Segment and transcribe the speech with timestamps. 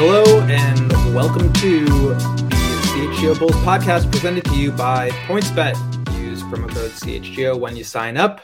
[0.00, 5.74] Hello and welcome to the CHGO Bulls podcast presented to you by PointsBet.
[6.20, 8.40] Use promo code CHGO when you sign up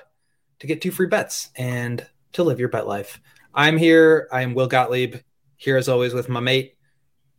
[0.58, 3.20] to get two free bets and to live your bet life.
[3.54, 4.26] I'm here.
[4.32, 5.20] I'm Will Gottlieb,
[5.56, 6.74] here as always with my mate,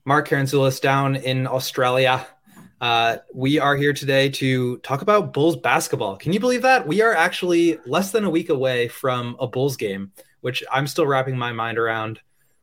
[0.05, 2.25] Mark Karantzoulis down in Australia.
[2.79, 6.15] Uh, we are here today to talk about Bulls basketball.
[6.15, 6.87] Can you believe that?
[6.87, 11.05] We are actually less than a week away from a Bulls game, which I'm still
[11.05, 12.21] wrapping my mind around.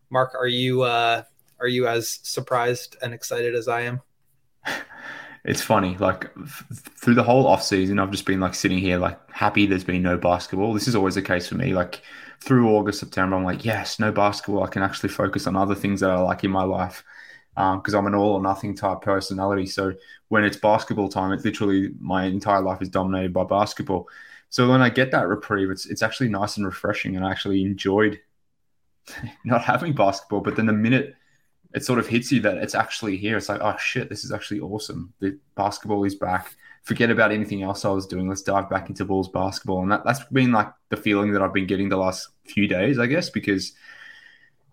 [0.09, 1.25] Mark, are you uh,
[1.63, 4.01] are you as surprised and excited as I am?
[5.45, 8.99] It's funny, like f- through the whole off season, I've just been like sitting here,
[8.99, 10.73] like happy there's been no basketball.
[10.73, 11.75] This is always the case for me.
[11.75, 12.03] Like
[12.41, 14.63] through August, September, I'm like, yes, no basketball.
[14.63, 17.03] I can actually focus on other things that I like in my life
[17.55, 19.67] because um, I'm an all or nothing type personality.
[19.67, 19.95] So
[20.29, 24.09] when it's basketball time, it's literally my entire life is dominated by basketball.
[24.49, 27.63] So when I get that reprieve, it's it's actually nice and refreshing, and I actually
[27.63, 28.21] enjoyed
[29.45, 30.41] not having basketball.
[30.41, 31.17] But then the minute
[31.75, 33.37] it sort of hits you that it's actually here.
[33.37, 35.13] It's like, oh shit, this is actually awesome.
[35.21, 36.57] The basketball is back.
[36.83, 38.29] Forget about anything else I was doing.
[38.29, 39.83] Let's dive back into Bulls basketball.
[39.83, 42.99] And that, that's been like the feeling that I've been getting the last few days,
[42.99, 43.73] I guess, because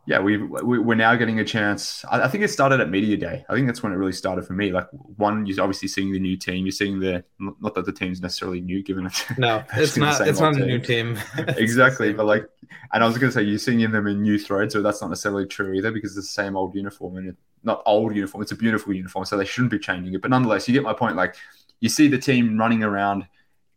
[0.09, 2.03] yeah, we, we are now getting a chance.
[2.09, 3.45] I, I, think it started at media day.
[3.47, 4.71] I think that's when it really started for me.
[4.71, 6.65] Like one, you're obviously seeing the new team.
[6.65, 9.25] You're seeing the not that the team's necessarily new, given it.
[9.37, 10.27] No, it's not.
[10.27, 10.63] It's not team.
[10.63, 11.19] a new team.
[11.37, 12.49] exactly, but like,
[12.91, 15.11] and I was going to say you're seeing them in new threads, so that's not
[15.11, 18.41] necessarily true either because it's the same old uniform and it, not old uniform.
[18.41, 20.23] It's a beautiful uniform, so they shouldn't be changing it.
[20.23, 21.17] But nonetheless, you get my point.
[21.17, 21.35] Like,
[21.81, 23.27] you see the team running around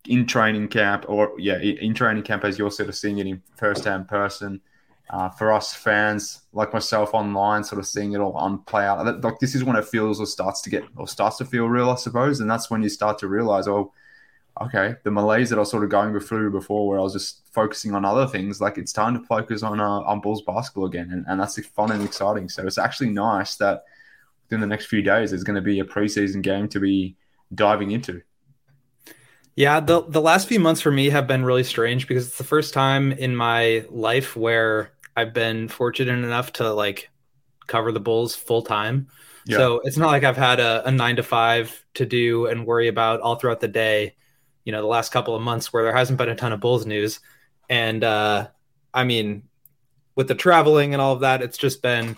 [0.07, 3.43] in training camp, or yeah, in training camp as you're sort of seeing it in
[3.55, 4.63] first hand person
[5.11, 9.23] uh, for us fans like myself online, sort of seeing it all on play out.
[9.23, 11.91] Like this is when it feels or starts to get or starts to feel real,
[11.91, 13.93] I suppose, and that's when you start to realize, oh,
[14.61, 17.43] okay, the malaise that I was sort of going through before, where I was just
[17.53, 21.11] focusing on other things, like it's time to focus on uh, on Bulls basketball again,
[21.11, 22.49] and, and that's fun and exciting.
[22.49, 23.85] So it's actually nice that
[24.45, 27.17] within the next few days, there's going to be a preseason game to be
[27.55, 28.23] diving into.
[29.55, 32.45] Yeah, the the last few months for me have been really strange because it's the
[32.45, 37.11] first time in my life where I've been fortunate enough to like
[37.67, 39.09] cover the Bulls full time.
[39.45, 39.59] Yeah.
[39.59, 42.89] So it's not like I've had a, a, nine to five to do and worry
[42.89, 44.15] about all throughout the day.
[44.65, 46.87] You know, the last couple of months where there hasn't been a ton of Bulls
[46.87, 47.21] news,
[47.69, 48.49] and uh,
[48.95, 49.43] I mean,
[50.15, 52.17] with the traveling and all of that, it's just been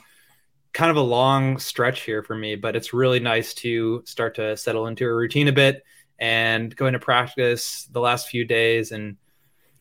[0.73, 2.55] kind of a long stretch here for me.
[2.55, 5.83] But it's really nice to start to settle into a routine a bit
[6.25, 9.19] and going to practice the last few days and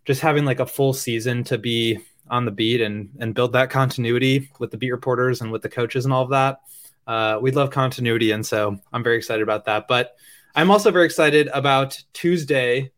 [0.04, 1.98] just having like a full season to be
[2.30, 5.70] on the beat and and build that continuity with the beat reporters and with the
[5.70, 6.60] coaches and all of that.
[7.08, 9.88] Uh, we love continuity, and so I'm very excited about that.
[9.88, 10.18] But
[10.54, 12.92] I'm also very excited about Tuesday,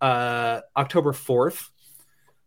[0.00, 1.68] uh, October 4th,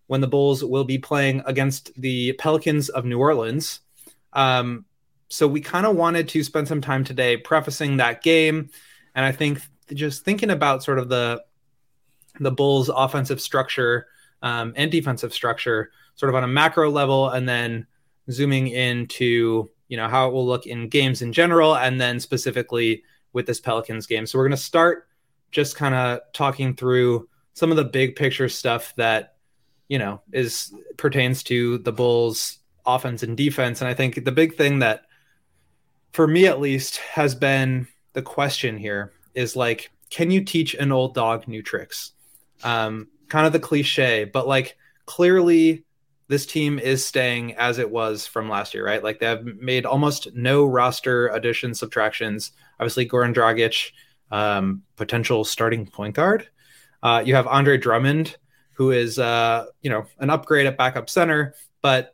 [0.08, 3.82] when the Bulls will be playing against the Pelicans of New Orleans.
[4.34, 4.86] Um,
[5.30, 8.72] so we kind of wanted to spend some time today prefacing that game,
[9.14, 9.62] and I think
[9.94, 11.44] just thinking about sort of the
[12.40, 14.08] the Bulls' offensive structure
[14.42, 17.86] um, and defensive structure sort of on a macro level and then
[18.32, 23.04] zooming into you know how it will look in games in general and then specifically
[23.34, 24.26] with this pelicans game.
[24.26, 25.08] So we're going to start
[25.52, 29.36] just kind of talking through some of the big picture stuff that
[29.88, 33.82] you know is pertains to the bulls offense and defense.
[33.82, 35.04] And i think the big thing that
[36.12, 40.92] for me at least has been the question here is like can you teach an
[40.92, 42.12] old dog new tricks
[42.64, 45.84] um kind of the cliche but like clearly
[46.28, 49.04] this team is staying as it was from last year, right?
[49.04, 52.54] Like they have made almost no roster additions, subtractions.
[52.80, 53.92] Obviously, Goran Dragic,
[54.32, 56.48] um, potential starting point guard.
[57.02, 58.38] Uh, you have Andre Drummond,
[58.74, 62.13] who is uh, you know an upgrade at backup center, but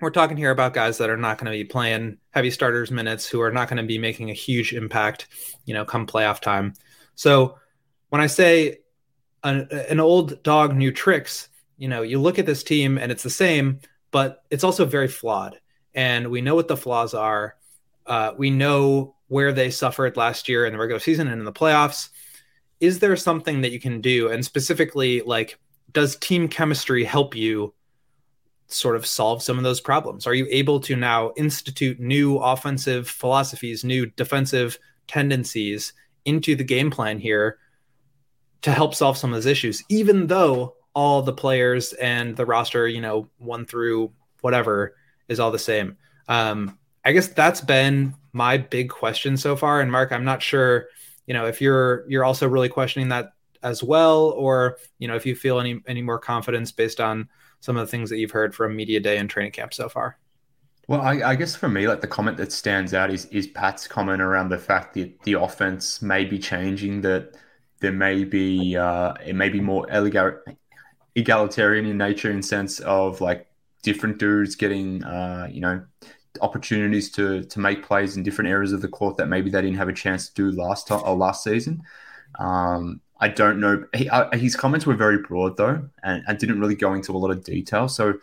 [0.00, 3.26] we're talking here about guys that are not going to be playing heavy starters minutes,
[3.26, 5.28] who are not going to be making a huge impact,
[5.64, 6.74] you know, come playoff time.
[7.14, 7.58] So
[8.08, 8.78] when I say
[9.42, 13.22] an, an old dog, new tricks, you know, you look at this team and it's
[13.22, 13.80] the same,
[14.10, 15.60] but it's also very flawed.
[15.94, 17.56] And we know what the flaws are.
[18.06, 21.52] Uh, we know where they suffered last year in the regular season and in the
[21.52, 22.08] playoffs.
[22.80, 24.28] Is there something that you can do?
[24.28, 25.58] And specifically, like,
[25.92, 27.74] does team chemistry help you
[28.72, 30.26] sort of solve some of those problems?
[30.26, 35.92] Are you able to now institute new offensive philosophies, new defensive tendencies
[36.24, 37.58] into the game plan here
[38.62, 42.86] to help solve some of those issues, even though all the players and the roster,
[42.86, 44.94] you know, one through whatever
[45.28, 45.96] is all the same.
[46.28, 49.80] Um, I guess that's been my big question so far.
[49.80, 50.86] And Mark, I'm not sure,
[51.26, 53.32] you know, if you're you're also really questioning that
[53.62, 57.28] as well, or you know, if you feel any any more confidence based on
[57.60, 60.18] some of the things that you've heard from media day and training camp so far.
[60.88, 63.86] Well, I, I, guess for me, like the comment that stands out is is Pat's
[63.86, 67.36] comment around the fact that the offense may be changing, that
[67.80, 69.86] there may be uh, it may be more
[71.14, 73.46] egalitarian in nature in sense of like
[73.82, 75.84] different dudes getting uh, you know
[76.40, 79.76] opportunities to to make plays in different areas of the court that maybe they didn't
[79.76, 81.82] have a chance to do last time or last season.
[82.38, 83.84] Um, I don't know.
[83.94, 87.18] He, uh, his comments were very broad though, and, and didn't really go into a
[87.18, 87.88] lot of detail.
[87.88, 88.14] So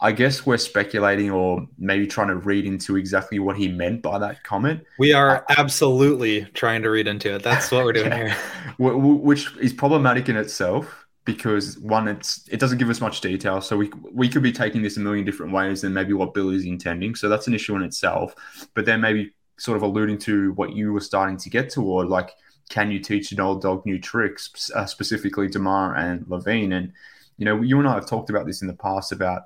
[0.00, 4.18] I guess we're speculating or maybe trying to read into exactly what he meant by
[4.18, 4.84] that comment.
[4.98, 7.42] We are absolutely trying to read into it.
[7.42, 8.36] That's what we're doing yeah.
[8.78, 8.96] here.
[8.96, 13.76] Which is problematic in itself because one, it's it doesn't give us much detail, so
[13.76, 16.64] we we could be taking this a million different ways than maybe what Bill is
[16.64, 17.14] intending.
[17.14, 18.34] So that's an issue in itself.
[18.74, 22.30] But then maybe sort of alluding to what you were starting to get toward, like
[22.70, 26.72] can you teach an old dog new tricks, uh, specifically Demar and LaVine?
[26.72, 26.92] And
[27.36, 29.42] you know, you and I have talked about this in the past about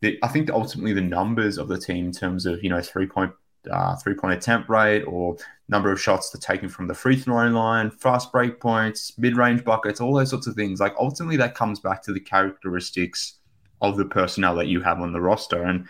[0.00, 3.06] the, I think ultimately the numbers of the team in terms of you know three
[3.06, 3.32] point
[3.70, 5.36] uh, three point attempt rate or
[5.68, 9.64] number of shots to taken from the free throw line, fast break points, mid range
[9.64, 10.80] buckets, all those sorts of things.
[10.80, 13.34] Like ultimately, that comes back to the characteristics
[13.82, 15.86] of the personnel that you have on the roster, and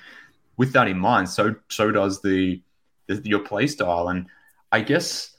[0.56, 2.60] with that in mind, so so does the,
[3.06, 4.08] the your play style.
[4.08, 4.26] And
[4.72, 5.35] I guess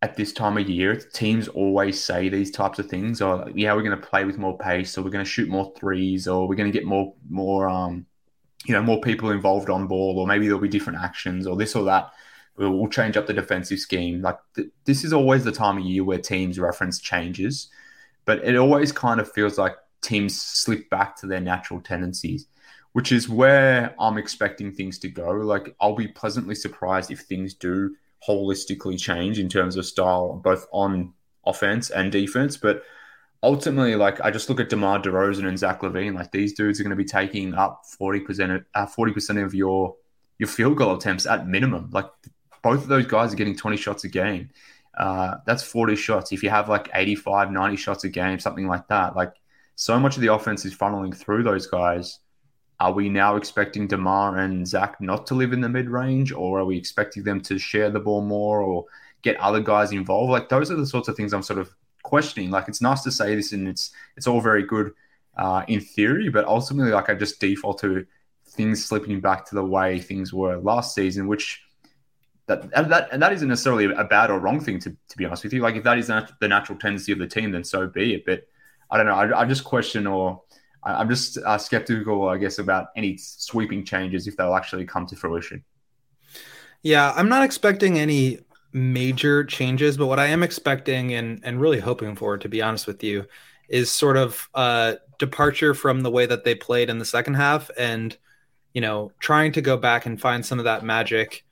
[0.00, 3.20] at this time of year, teams always say these types of things.
[3.20, 5.72] Or yeah, we're going to play with more pace, or we're going to shoot more
[5.76, 8.06] threes, or we're going to get more more um,
[8.66, 11.74] you know more people involved on ball, or maybe there'll be different actions, or this
[11.74, 12.10] or that.
[12.56, 14.22] We'll, we'll change up the defensive scheme.
[14.22, 17.68] Like th- this is always the time of year where teams reference changes,
[18.24, 22.46] but it always kind of feels like teams slip back to their natural tendencies.
[22.92, 25.30] Which is where I'm expecting things to go.
[25.30, 27.94] Like, I'll be pleasantly surprised if things do
[28.26, 31.12] holistically change in terms of style, both on
[31.46, 32.56] offense and defense.
[32.56, 32.82] But
[33.42, 36.82] ultimately, like I just look at DeMar DeRozan and Zach LaVine, like these dudes are
[36.82, 39.96] going to be taking up forty percent, uh, forty percent of your
[40.38, 41.90] your field goal attempts at minimum.
[41.92, 42.06] Like
[42.62, 44.50] both of those guys are getting twenty shots a game.
[44.96, 46.32] Uh, that's 40 shots.
[46.32, 49.32] If you have like 85, 90 shots a game, something like that, like
[49.76, 52.18] so much of the offense is funneling through those guys
[52.80, 56.60] are we now expecting DeMar and Zach not to live in the mid range, or
[56.60, 58.84] are we expecting them to share the ball more or
[59.22, 60.30] get other guys involved?
[60.30, 62.50] Like those are the sorts of things I'm sort of questioning.
[62.50, 64.92] Like it's nice to say this, and it's it's all very good
[65.36, 68.06] uh, in theory, but ultimately, like I just default to
[68.46, 71.60] things slipping back to the way things were last season, which
[72.46, 75.42] that that and that isn't necessarily a bad or wrong thing to to be honest
[75.42, 75.62] with you.
[75.62, 78.24] Like if that is the natural tendency of the team, then so be it.
[78.24, 78.46] But
[78.90, 79.14] I don't know.
[79.14, 80.42] I, I just question or
[80.84, 85.16] I'm just uh, skeptical, I guess, about any sweeping changes if they'll actually come to
[85.16, 85.64] fruition.
[86.82, 88.40] Yeah, I'm not expecting any
[88.72, 92.86] major changes, but what I am expecting and and really hoping for, to be honest
[92.86, 93.26] with you,
[93.68, 97.70] is sort of a departure from the way that they played in the second half,
[97.76, 98.16] and
[98.72, 101.44] you know, trying to go back and find some of that magic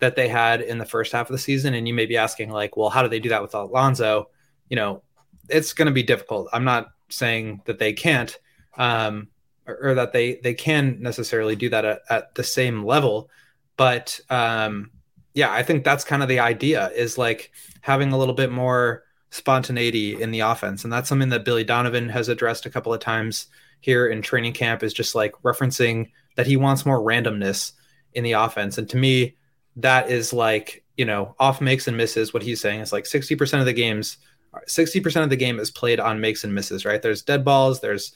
[0.00, 1.74] that they had in the first half of the season.
[1.74, 4.30] And you may be asking, like, well, how do they do that with Alonzo?
[4.68, 5.02] You know,
[5.48, 6.48] it's going to be difficult.
[6.52, 8.38] I'm not saying that they can't
[8.76, 9.28] um,
[9.66, 13.30] or, or, that they they can necessarily do that at, at the same level.
[13.76, 14.90] But um,
[15.34, 19.04] yeah, I think that's kind of the idea is like having a little bit more
[19.30, 23.00] spontaneity in the offense, and that's something that Billy Donovan has addressed a couple of
[23.00, 23.46] times
[23.80, 24.82] here in training camp.
[24.82, 27.72] Is just like referencing that he wants more randomness
[28.14, 29.36] in the offense, and to me,
[29.76, 32.32] that is like you know off makes and misses.
[32.32, 34.18] What he's saying is like sixty percent of the games
[34.66, 37.00] 60% of the game is played on makes and misses, right?
[37.00, 38.12] There's dead balls, there's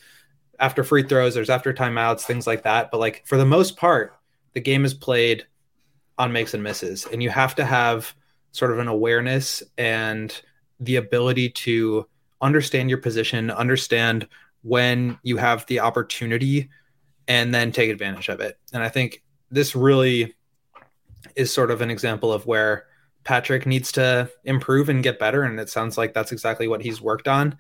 [0.59, 2.91] after free throws, there's after timeouts, things like that.
[2.91, 4.15] But like for the most part,
[4.53, 5.47] the game is played
[6.19, 8.15] on makes and misses, and you have to have
[8.53, 10.43] sort of an awareness and
[10.79, 12.07] the ability to
[12.41, 14.29] understand your position, understand
[14.63, 16.69] when you have the opportunity,
[17.29, 18.59] and then take advantage of it.
[18.73, 20.35] And I think this really
[21.35, 22.87] is sort of an example of where
[23.25, 25.43] Patrick needs to improve and get better.
[25.45, 27.57] And it sounds like that's exactly what he's worked on.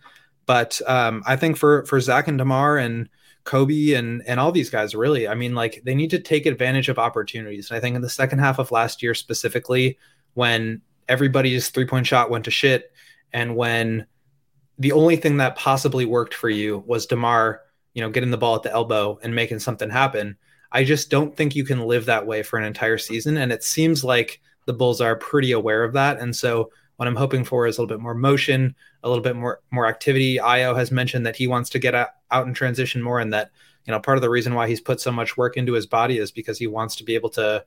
[0.52, 3.08] But um, I think for for Zach and Demar and
[3.44, 6.90] Kobe and and all these guys, really, I mean, like they need to take advantage
[6.90, 7.70] of opportunities.
[7.70, 9.96] And I think in the second half of last year, specifically,
[10.34, 12.92] when everybody's three point shot went to shit,
[13.32, 14.06] and when
[14.78, 17.62] the only thing that possibly worked for you was Demar,
[17.94, 20.36] you know, getting the ball at the elbow and making something happen.
[20.70, 23.38] I just don't think you can live that way for an entire season.
[23.38, 26.18] And it seems like the Bulls are pretty aware of that.
[26.18, 29.36] And so what I'm hoping for is a little bit more motion, a little bit
[29.36, 30.36] more more activity.
[30.36, 32.10] Ayo has mentioned that he wants to get out,
[32.46, 33.50] in transition more, and that
[33.86, 36.18] you know part of the reason why he's put so much work into his body
[36.18, 37.64] is because he wants to be able to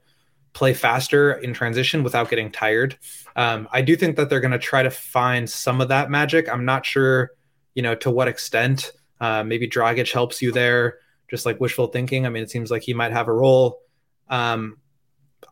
[0.54, 2.98] play faster in transition without getting tired.
[3.36, 6.48] Um, I do think that they're going to try to find some of that magic.
[6.48, 7.32] I'm not sure,
[7.74, 8.94] you know, to what extent.
[9.20, 12.26] Uh, maybe Dragic helps you there, just like wishful thinking.
[12.26, 13.82] I mean, it seems like he might have a role.
[14.30, 14.78] Um,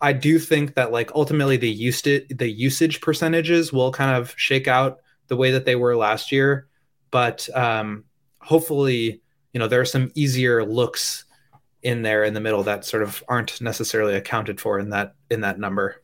[0.02, 4.68] I do think that like ultimately the usage the usage percentages will kind of shake
[4.68, 6.68] out the way that they were last year,
[7.12, 8.04] but um,
[8.40, 9.22] hopefully,
[9.54, 11.26] you know, there are some easier looks
[11.82, 15.42] in there in the middle that sort of aren't necessarily accounted for in that in
[15.42, 16.02] that number.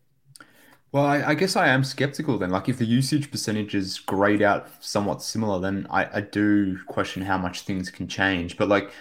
[0.92, 2.50] Well, I, I, guess I am skeptical then.
[2.50, 7.38] Like, if the usage percentages grade out somewhat similar, then I, I do question how
[7.38, 8.58] much things can change.
[8.58, 8.92] But like,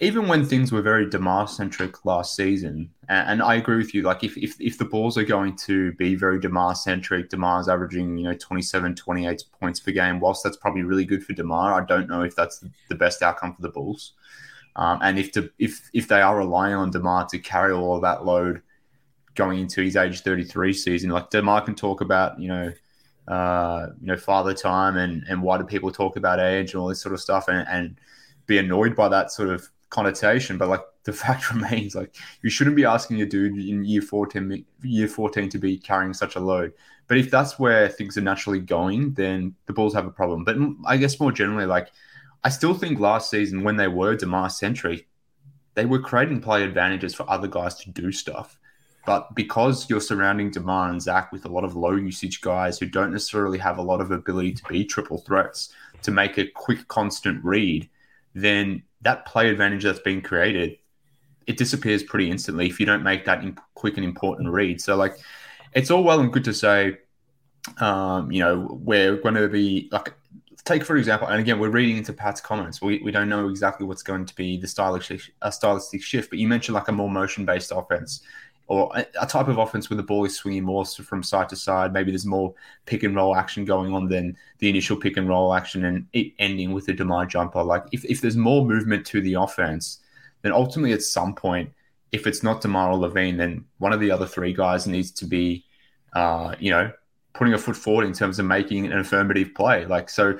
[0.00, 4.02] even when things were very Demar centric last season, and, and, I agree with you,
[4.02, 8.16] like if, if, if the Bulls are going to be very Demar centric, Demar's averaging,
[8.16, 11.84] you know, 27, 28 points per game, whilst that's probably really good for Demar, I
[11.84, 14.12] don't know if that's the best outcome for the Bulls.
[14.76, 18.02] Um, and if, to, if, if they are relying on Demar to carry all of
[18.02, 18.62] that load
[19.34, 22.72] going into his age 33 season, like Demar can talk about, you know,
[23.26, 26.88] uh, you know, father time and, and why do people talk about age and all
[26.88, 27.96] this sort of stuff and, and
[28.46, 32.76] be annoyed by that sort of connotation, but like the fact remains, like you shouldn't
[32.76, 36.72] be asking a dude in year 14, year 14 to be carrying such a load.
[37.06, 40.44] But if that's where things are naturally going, then the Bulls have a problem.
[40.44, 41.88] But I guess more generally, like
[42.44, 45.08] I still think last season when they were Demar centric,
[45.74, 48.58] they were creating play advantages for other guys to do stuff.
[49.06, 52.86] But because you're surrounding Demar and Zach with a lot of low usage guys who
[52.86, 56.86] don't necessarily have a lot of ability to be triple threats, to make a quick,
[56.88, 57.88] constant read,
[58.34, 60.78] then that play advantage that's been created,
[61.46, 63.42] it disappears pretty instantly if you don't make that
[63.74, 64.80] quick and important read.
[64.80, 65.16] So, like,
[65.72, 66.98] it's all well and good to say,
[67.78, 70.14] um, you know, we're going to be like,
[70.64, 72.82] take for example, and again, we're reading into Pat's comments.
[72.82, 76.38] We, we don't know exactly what's going to be the stylistic, a stylistic shift, but
[76.38, 78.22] you mentioned like a more motion based offense
[78.68, 81.92] or a, type of offense where the ball is swinging more from side to side.
[81.92, 85.54] Maybe there's more pick and roll action going on than the initial pick and roll
[85.54, 87.62] action and it ending with a Demar jumper.
[87.62, 90.00] Like if, if there's more movement to the offense,
[90.42, 91.72] then ultimately at some point,
[92.12, 95.24] if it's not Demar or LaVine, then one of the other three guys needs to
[95.24, 95.64] be,
[96.12, 96.92] uh, you know,
[97.32, 99.86] putting a foot forward in terms of making an affirmative play.
[99.86, 100.38] Like so.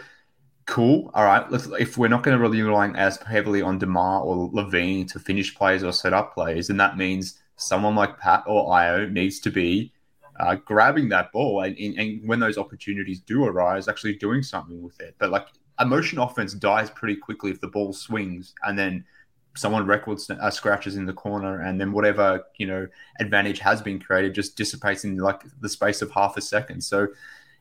[0.67, 1.11] Cool.
[1.15, 1.51] All right.
[1.51, 5.19] Let's, if we're not going to really rely as heavily on Demar or LaVine to
[5.19, 9.41] finish plays or set up plays, then that means someone like Pat or Ayo needs
[9.41, 9.93] to be
[10.41, 14.99] uh, grabbing that ball and, and, when those opportunities do arise, actually doing something with
[15.01, 15.17] it.
[15.19, 15.49] But like
[15.79, 19.05] a motion offense dies pretty quickly if the ball swings and then
[19.57, 22.87] someone records uh, scratches in the corner and then whatever you know
[23.19, 26.81] advantage has been created just dissipates in like the space of half a second.
[26.81, 27.09] So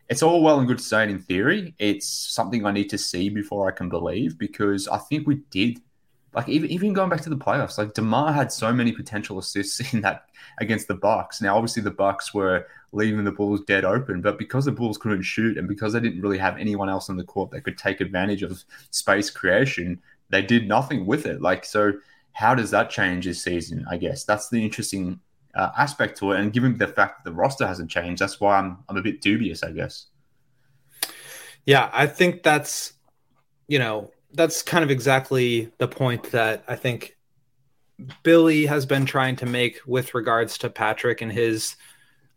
[0.07, 1.73] it's all well and good to say it in theory.
[1.79, 5.81] It's something I need to see before I can believe because I think we did
[6.37, 9.79] like even even going back to the playoffs, like Demar had so many potential assists
[9.93, 10.25] in that
[10.59, 11.41] against the Bucks.
[11.41, 15.23] Now, obviously, the Bucks were leaving the Bulls dead open, but because the Bulls couldn't
[15.23, 18.01] shoot and because they didn't really have anyone else on the court that could take
[18.01, 21.41] advantage of space creation, they did nothing with it.
[21.41, 21.93] Like so,
[22.33, 23.83] how does that change this season?
[23.89, 25.19] I guess that's the interesting
[25.55, 26.39] uh, aspect to it.
[26.39, 29.21] And given the fact that the roster hasn't changed, that's why I'm I'm a bit
[29.21, 29.63] dubious.
[29.63, 30.05] I guess.
[31.65, 32.93] Yeah, I think that's
[33.67, 37.17] you know that's kind of exactly the point that I think
[38.23, 41.75] Billy has been trying to make with regards to Patrick and his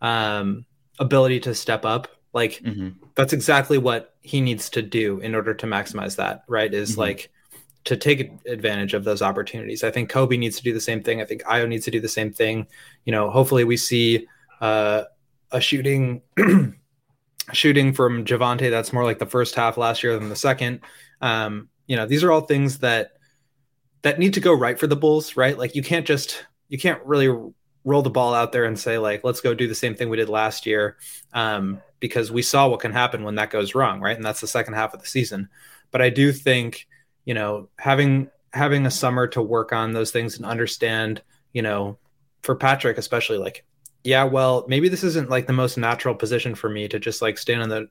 [0.00, 0.64] um,
[0.98, 2.08] ability to step up.
[2.32, 2.90] Like mm-hmm.
[3.14, 6.44] that's exactly what he needs to do in order to maximize that.
[6.48, 6.72] Right?
[6.72, 7.00] Is mm-hmm.
[7.00, 7.30] like
[7.84, 9.82] to take advantage of those opportunities.
[9.82, 11.20] I think Kobe needs to do the same thing.
[11.20, 12.66] I think Ayo needs to do the same thing.
[13.04, 14.26] You know, hopefully we see
[14.60, 15.04] uh,
[15.50, 16.22] a shooting
[17.52, 20.80] shooting from Javonte that's more like the first half last year than the second.
[21.20, 23.14] Um, you know, these are all things that
[24.02, 25.58] that need to go right for the Bulls, right?
[25.58, 27.36] Like you can't just you can't really
[27.84, 30.16] roll the ball out there and say like let's go do the same thing we
[30.16, 30.98] did last year
[31.32, 34.14] um, because we saw what can happen when that goes wrong, right?
[34.14, 35.48] And that's the second half of the season.
[35.90, 36.86] But I do think
[37.24, 41.98] you know having having a summer to work on those things and understand, you know,
[42.42, 43.64] for Patrick especially like
[44.04, 47.36] yeah, well, maybe this isn't like the most natural position for me to just like
[47.36, 47.88] stand in the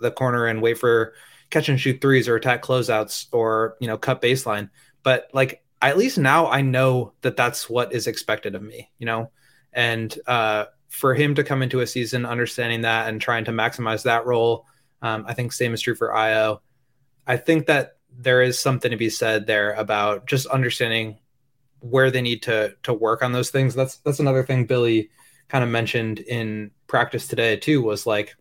[0.00, 1.12] the corner and wait for
[1.52, 4.68] catch and shoot threes or attack closeouts or you know cut baseline.
[5.04, 9.06] But like at least now i know that that's what is expected of me you
[9.06, 9.30] know?
[9.72, 14.02] And uh, for him to come into a season understanding that and trying to maximize
[14.04, 14.66] that role
[15.02, 16.60] um, i think same is true for Ayo.
[17.26, 21.18] i think that there is something to be said there about just understanding
[21.82, 23.74] where they need to to work on those things.
[23.74, 25.10] That's that's another thing billy
[25.48, 28.36] kind of mentioned in practice today too was like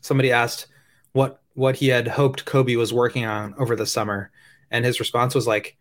[0.00, 0.66] somebody asked
[1.54, 4.30] what he had hoped Kobe was working on over the summer,
[4.70, 5.76] and his response was like,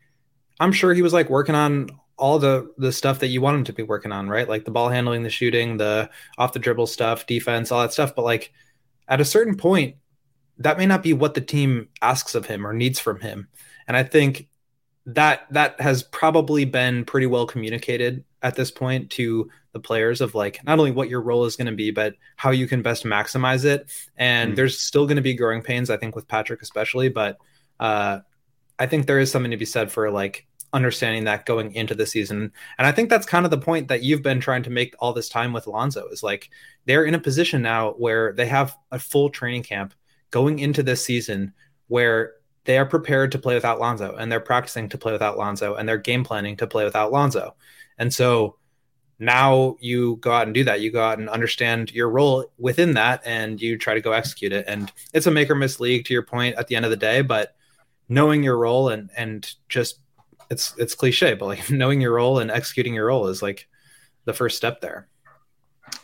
[0.60, 3.64] "I'm sure he was like working on all the the stuff that you want him
[3.66, 4.48] to be working on, right?
[4.48, 8.16] Like the ball handling, the shooting, the off the dribble stuff, defense, all that stuff.
[8.16, 8.54] But like
[9.08, 9.96] at a certain point,
[10.60, 13.48] that may not be what the team asks of him or needs from him.
[13.88, 14.48] And I think
[15.06, 20.36] that that has probably been pretty well communicated at this point to the players of
[20.36, 23.06] like not only what your role is going to be but how you can best
[23.06, 24.56] maximize it and mm.
[24.56, 27.38] there's still going to be growing pains i think with patrick especially but
[27.80, 28.20] uh,
[28.78, 32.06] i think there is something to be said for like understanding that going into the
[32.06, 34.94] season and i think that's kind of the point that you've been trying to make
[35.00, 36.50] all this time with alonzo is like
[36.86, 39.94] they're in a position now where they have a full training camp
[40.32, 41.54] going into this season
[41.88, 42.34] where
[42.66, 45.88] they are prepared to play without Lonzo and they're practicing to play without Lonzo and
[45.88, 47.56] they're game planning to play without Lonzo.
[47.98, 48.58] And so
[49.20, 50.82] now you go out and do that.
[50.82, 54.52] You go out and understand your role within that and you try to go execute
[54.52, 54.66] it.
[54.68, 56.98] And it's a make or miss league to your point at the end of the
[56.98, 57.56] day, but
[58.10, 60.00] knowing your role and and just
[60.50, 63.68] it's it's cliche, but like knowing your role and executing your role is like
[64.26, 65.08] the first step there.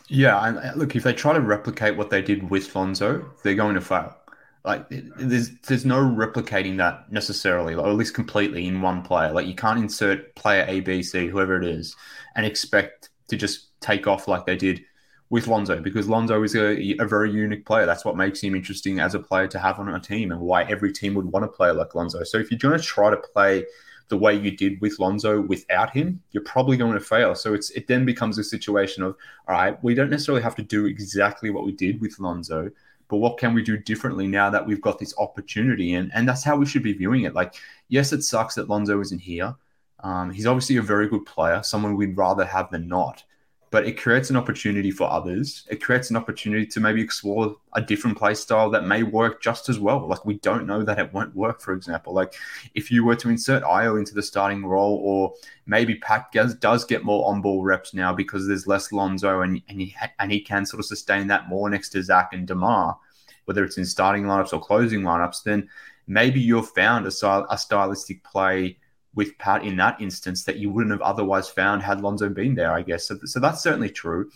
[0.08, 3.74] Yeah, and look, if they try to replicate what they did with Lonzo, they're going
[3.74, 4.16] to fail.
[4.64, 9.32] Like there's there's no replicating that necessarily, or at least completely in one player.
[9.32, 11.96] Like you can't insert player A, B, C, whoever it is,
[12.36, 14.82] and expect to just take off like they did
[15.30, 17.86] with Lonzo because Lonzo is a, a very unique player.
[17.86, 20.64] That's what makes him interesting as a player to have on a team and why
[20.64, 22.24] every team would want to play like Lonzo.
[22.24, 23.64] So if you're going to try to play
[24.08, 27.36] the way you did with Lonzo without him, you're probably going to fail.
[27.36, 29.16] So it's it then becomes a situation of
[29.48, 32.70] all right, we don't necessarily have to do exactly what we did with Lonzo,
[33.10, 35.94] but what can we do differently now that we've got this opportunity?
[35.94, 37.34] And and that's how we should be viewing it.
[37.34, 37.54] Like,
[37.88, 39.54] yes, it sucks that Lonzo isn't here.
[40.02, 43.24] Um, he's obviously a very good player, someone we'd rather have than not
[43.70, 45.64] but it creates an opportunity for others.
[45.70, 49.68] It creates an opportunity to maybe explore a different play style that may work just
[49.68, 50.08] as well.
[50.08, 52.12] Like we don't know that it won't work, for example.
[52.12, 52.34] Like
[52.74, 55.34] if you were to insert Ayo into the starting role, or
[55.66, 59.62] maybe Pat does, does get more on ball reps now because there's less Lonzo and,
[59.68, 62.98] and, he, and he can sort of sustain that more next to Zach and DeMar,
[63.44, 65.68] whether it's in starting lineups or closing lineups, then
[66.08, 68.78] maybe you've found a, a stylistic play–
[69.14, 72.72] with Pat in that instance that you wouldn't have otherwise found had Lonzo been there,
[72.72, 73.08] I guess.
[73.08, 74.30] So, so that's certainly true.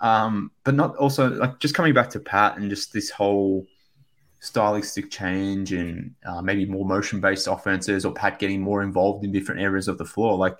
[0.00, 3.66] Um, but not also like just coming back to Pat and just this whole
[4.40, 9.32] stylistic change and uh, maybe more motion based offenses or Pat getting more involved in
[9.32, 10.36] different areas of the floor.
[10.36, 10.56] Like,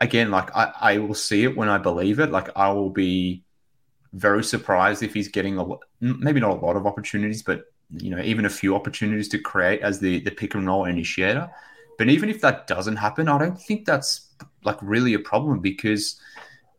[0.00, 2.30] again, like I, I will see it when I believe it.
[2.30, 3.44] Like, I will be
[4.14, 8.10] very surprised if he's getting a lot, maybe not a lot of opportunities, but you
[8.10, 11.50] know, even a few opportunities to create as the the pick and roll initiator.
[11.98, 14.28] But even if that doesn't happen, I don't think that's
[14.64, 16.20] like really a problem because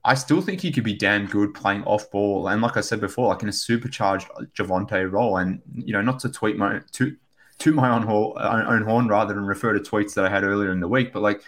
[0.05, 2.47] I still think he could be damn good playing off ball.
[2.47, 5.37] And like I said before, like in a supercharged uh, Javonte role.
[5.37, 7.15] And, you know, not to tweet my, to,
[7.59, 10.43] to my own horn, uh, own horn rather than refer to tweets that I had
[10.43, 11.13] earlier in the week.
[11.13, 11.41] But like,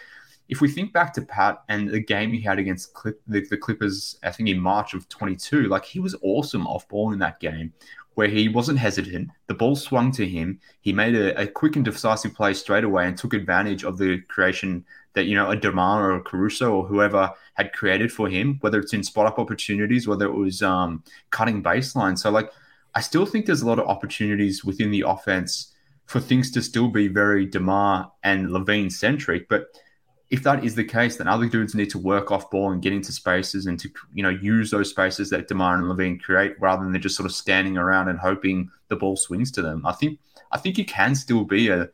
[0.48, 3.56] if we think back to Pat and the game he had against Clip, the, the
[3.56, 7.40] Clippers, I think in March of 22, like he was awesome off ball in that
[7.40, 7.72] game
[8.16, 9.28] where he wasn't hesitant.
[9.46, 10.58] The ball swung to him.
[10.80, 14.22] He made a, a, quick and decisive play straight away and took advantage of the
[14.22, 18.56] creation that, you know, a DeMar or a Caruso or whoever had created for him,
[18.62, 22.18] whether it's in spot up opportunities, whether it was um, cutting baseline.
[22.18, 22.50] So, like,
[22.94, 25.74] I still think there's a lot of opportunities within the offense
[26.06, 29.46] for things to still be very DeMar and LaVine centric.
[29.50, 29.66] But
[30.28, 32.92] if that is the case, then other dudes need to work off ball and get
[32.92, 36.82] into spaces and to you know use those spaces that Demar and LaVine create rather
[36.82, 39.86] than they're just sort of standing around and hoping the ball swings to them.
[39.86, 40.18] I think
[40.50, 41.88] I think you can still be a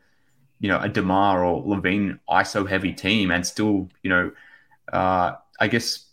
[0.59, 4.31] you know a Demar or LaVine ISO heavy team and still you know
[4.91, 6.05] uh, I guess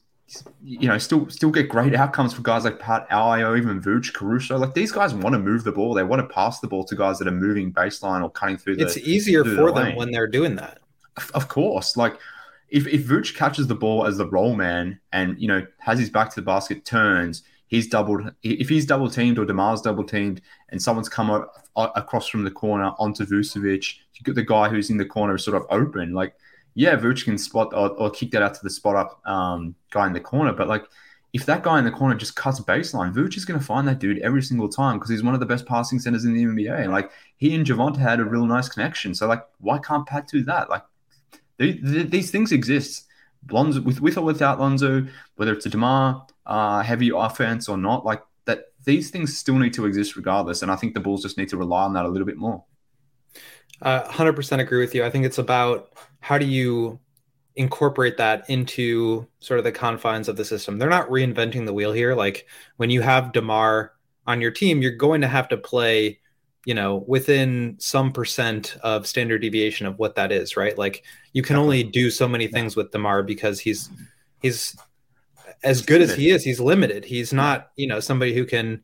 [0.62, 4.58] you know still still get great outcomes for guys like Pat Ayo, even Vooch, Caruso.
[4.58, 5.94] Like these guys want to move the ball.
[5.94, 8.76] They want to pass the ball to guys that are moving baseline or cutting through.
[8.76, 10.80] The, it's easier for the them when they're doing that
[11.30, 12.18] of course, like
[12.70, 16.10] if if Vooch catches the ball as the roll man and you know has his
[16.10, 18.32] back to the basket, turns, he's doubled.
[18.42, 22.44] If he's double teamed or Demar's double teamed, and someone's come a, a, across from
[22.44, 26.12] the corner onto Vucevic, the guy who's in the corner is sort of open.
[26.12, 26.34] Like,
[26.74, 30.06] yeah, Vooch can spot or, or kick that out to the spot up um, guy
[30.06, 30.84] in the corner, but like.
[31.32, 34.00] If that guy in the corner just cuts baseline, Vooch is going to find that
[34.00, 36.90] dude every single time because he's one of the best passing centers in the NBA.
[36.90, 39.14] Like he and Javonte had a real nice connection.
[39.14, 40.68] So like, why can't Pat do that?
[40.68, 40.82] Like
[41.60, 43.06] these things exist.
[43.50, 48.04] Lonzo, with with or without Lonzo, whether it's a Demar uh, heavy offense or not,
[48.04, 50.62] like that, these things still need to exist regardless.
[50.62, 52.64] And I think the Bulls just need to rely on that a little bit more.
[53.80, 55.04] Uh, 100% agree with you.
[55.04, 57.00] I think it's about how do you
[57.56, 60.78] incorporate that into sort of the confines of the system.
[60.78, 62.14] They're not reinventing the wheel here.
[62.14, 62.46] Like
[62.76, 63.92] when you have Demar
[64.26, 66.20] on your team, you're going to have to play
[66.64, 70.76] you know within some percent of standard deviation of what that is right?
[70.76, 73.90] Like you can only do so many things with demar because he's
[74.42, 74.76] he's
[75.62, 77.04] as good as he is he's limited.
[77.04, 78.82] He's not you know somebody who can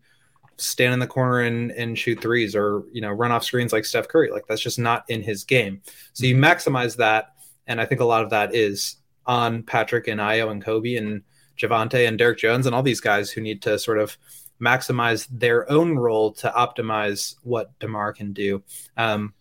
[0.58, 3.84] stand in the corner and and shoot threes or you know run off screens like
[3.84, 4.30] steph curry.
[4.30, 5.82] Like that's just not in his game.
[6.12, 6.44] So you mm-hmm.
[6.44, 7.32] maximize that
[7.66, 11.22] and i think a lot of that is on patrick and Ayo and kobe and
[11.58, 14.16] javonte and Derrick Jones and all these guys who need to sort of
[14.60, 18.62] maximize their own role to optimize what DeMar can do.
[18.96, 19.34] Um,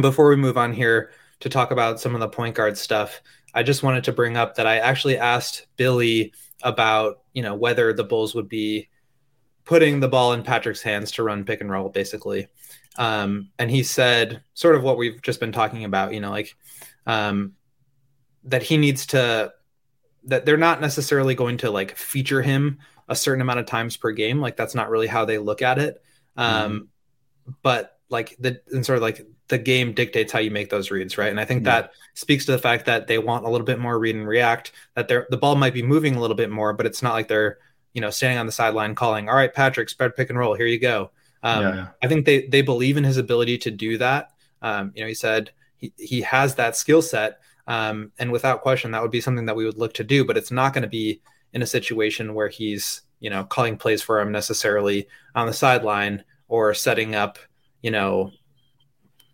[0.00, 3.20] before we move on here to talk about some of the point guard stuff,
[3.54, 7.92] I just wanted to bring up that I actually asked Billy about, you know, whether
[7.92, 8.88] the Bulls would be
[9.64, 12.48] putting the ball in Patrick's hands to run pick and roll, basically.
[12.96, 16.56] Um, and he said sort of what we've just been talking about, you know, like
[17.06, 17.52] um,
[18.44, 19.52] that he needs to,
[20.24, 24.12] that they're not necessarily going to like feature him a certain amount of times per
[24.12, 24.40] game.
[24.40, 26.02] Like that's not really how they look at it.
[26.36, 27.52] Um, mm-hmm.
[27.62, 31.18] But like the and sort of like the game dictates how you make those reads,
[31.18, 31.30] right?
[31.30, 31.82] And I think yeah.
[31.82, 34.72] that speaks to the fact that they want a little bit more read and react.
[34.94, 37.28] That they're the ball might be moving a little bit more, but it's not like
[37.28, 37.58] they're
[37.92, 40.54] you know standing on the sideline calling, "All right, Patrick, spread pick and roll.
[40.54, 41.10] Here you go."
[41.42, 41.88] Um, yeah, yeah.
[42.02, 44.30] I think they they believe in his ability to do that.
[44.62, 48.92] Um, you know, he said he he has that skill set, um, and without question,
[48.92, 50.24] that would be something that we would look to do.
[50.24, 51.20] But it's not going to be
[51.54, 56.22] in a situation where he's you know calling plays for him necessarily on the sideline
[56.48, 57.38] or setting up
[57.82, 58.30] you know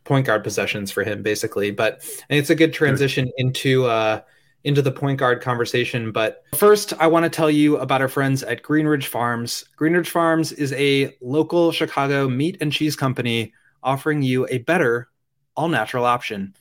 [0.04, 1.70] point guard possessions for him basically.
[1.70, 4.20] But it's a good transition into uh
[4.62, 6.12] into the point guard conversation.
[6.12, 9.64] But first i want to tell you about our friends at greenridge farms.
[9.78, 13.52] Greenridge farms is a local chicago meat and cheese company
[13.82, 15.08] offering you a better
[15.56, 16.54] all natural option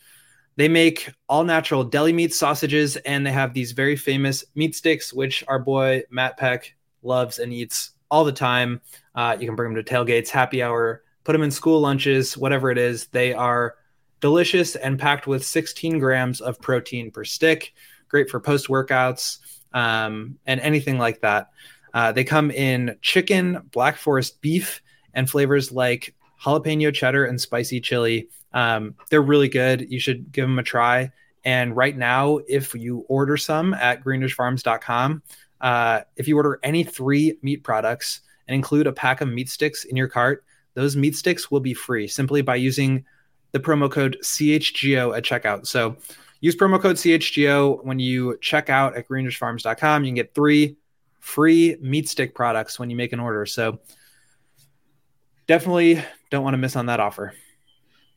[0.59, 5.13] they make all natural deli meat sausages and they have these very famous meat sticks,
[5.13, 8.81] which our boy Matt Peck loves and eats all the time.
[9.15, 12.71] Uh, you can bring them to tailgates, happy hour, put them in school lunches, whatever
[12.71, 13.07] it is.
[13.07, 13.75] They are
[14.19, 17.73] delicious and packed with 16 grams of protein per stick.
[18.09, 19.37] Great for post workouts
[19.71, 21.51] um, and anything like that.
[21.93, 24.81] Uh, they come in chicken, black forest beef,
[25.13, 28.27] and flavors like jalapeno cheddar and spicy chili.
[28.53, 29.89] Um, they're really good.
[29.89, 31.11] You should give them a try.
[31.45, 35.23] And right now, if you order some at greenridgefarms.com,
[35.61, 39.85] uh, if you order any three meat products and include a pack of meat sticks
[39.85, 43.05] in your cart, those meat sticks will be free simply by using
[43.51, 45.65] the promo code CHGO at checkout.
[45.65, 45.97] So
[46.41, 50.03] use promo code CHGO when you check out at greenridgefarms.com.
[50.03, 50.77] You can get three
[51.19, 53.45] free meat stick products when you make an order.
[53.45, 53.79] So
[55.47, 57.33] definitely don't want to miss on that offer.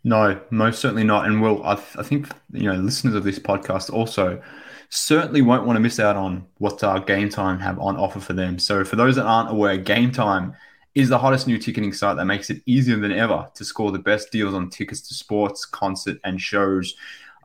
[0.04, 1.26] No, most certainly not.
[1.26, 4.42] And will I, th- I think you know listeners of this podcast also
[4.88, 8.32] certainly won't want to miss out on what uh, Game Time have on offer for
[8.32, 8.58] them.
[8.58, 10.54] So for those that aren't aware, Game Time
[10.94, 13.98] is the hottest new ticketing site that makes it easier than ever to score the
[13.98, 16.94] best deals on tickets to sports, concert, and shows.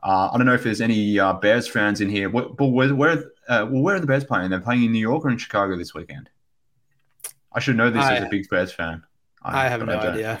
[0.02, 3.32] Uh, I don't know if there's any uh, Bears fans in here, but where, where,
[3.48, 4.50] uh, well, where are the Bears playing?
[4.50, 6.28] They're playing in New York or in Chicago this weekend.
[7.52, 9.02] I should know this I, as a big Bears fan.
[9.42, 10.40] I, I have no idea.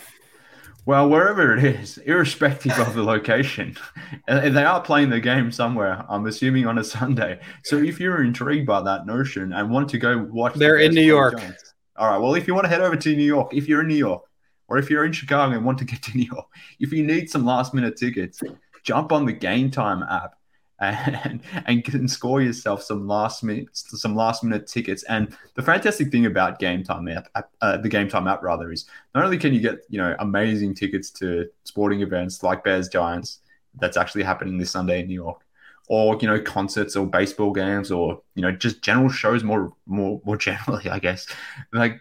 [0.88, 3.76] Well, wherever it is, irrespective of the location,
[4.28, 6.02] uh, they are playing the game somewhere.
[6.08, 7.40] I'm assuming on a Sunday.
[7.64, 10.94] So if you're intrigued by that notion and want to go watch, they're the in
[10.94, 11.36] New York.
[11.36, 12.16] Giants, all right.
[12.16, 14.22] Well, if you want to head over to New York, if you're in New York,
[14.66, 16.46] or if you're in Chicago and want to get to New York,
[16.80, 18.40] if you need some last minute tickets,
[18.82, 20.37] jump on the Game Time app
[20.80, 25.02] and and can score yourself some last minute some last minute tickets.
[25.04, 28.86] And the fantastic thing about Game Time app, uh, the Game Time app rather, is
[29.12, 33.40] not only can you get you know amazing tickets to sporting events like Bears Giants
[33.74, 35.44] that's actually happening this Sunday in New York,
[35.88, 40.20] or you know concerts or baseball games or you know just general shows more more
[40.24, 41.26] more generally, I guess.
[41.72, 42.00] Like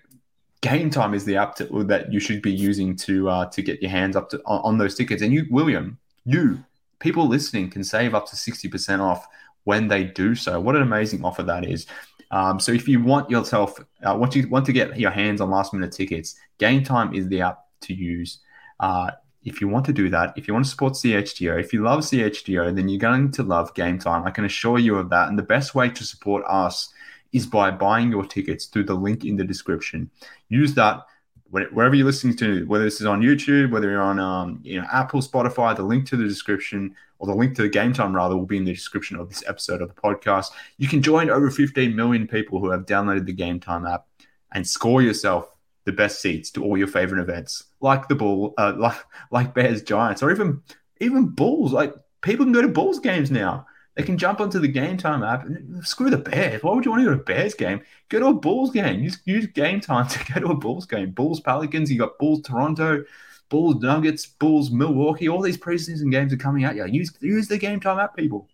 [0.62, 3.82] Game Time is the app to, that you should be using to uh, to get
[3.82, 5.24] your hands up to on, on those tickets.
[5.24, 6.64] And you, William, you
[7.00, 9.28] people listening can save up to 60% off
[9.64, 10.60] when they do so.
[10.60, 11.88] What an amazing offer that is.
[12.32, 15.50] Um, so if you want yourself, uh, want you want to get your hands on
[15.50, 18.40] last minute tickets, Game Time is the app to use.
[18.80, 19.12] Uh,
[19.44, 22.02] if you want to do that, if you want to support CHGO, if you love
[22.02, 24.26] CHGO, then you're going to love Game Time.
[24.26, 25.30] I can assure you of that.
[25.30, 26.94] And the best way to support us
[27.32, 30.10] is by buying your tickets through the link in the description.
[30.50, 31.02] Use that
[31.50, 34.88] wherever you're listening to, whether this is on YouTube, whether you're on um, you know
[34.92, 38.36] Apple, Spotify, the link to the description or the link to the game time rather
[38.36, 40.48] will be in the description of this episode of the podcast.
[40.78, 44.06] You can join over 15 million people who have downloaded the game time app
[44.52, 45.50] and score yourself
[45.86, 48.98] the best seats to all your favorite events, like the Bull, uh, like
[49.32, 50.62] like Bears Giants, or even
[51.00, 51.72] even Bulls.
[51.72, 53.66] Like people can go to Bulls games now.
[53.98, 56.62] They can jump onto the Game Time app and screw the Bears.
[56.62, 57.82] Why would you want to go to a Bears game?
[58.10, 59.00] Go to a Bulls game.
[59.00, 61.10] Use, use Game Time to go to a Bulls game.
[61.12, 61.92] Bulls Pelicans.
[61.92, 63.04] You got Bulls Toronto,
[63.50, 65.28] Bulls Nuggets, Bulls Milwaukee.
[65.28, 66.76] All these preseason games are coming out.
[66.76, 68.48] Yeah, use use the Game Time app, people.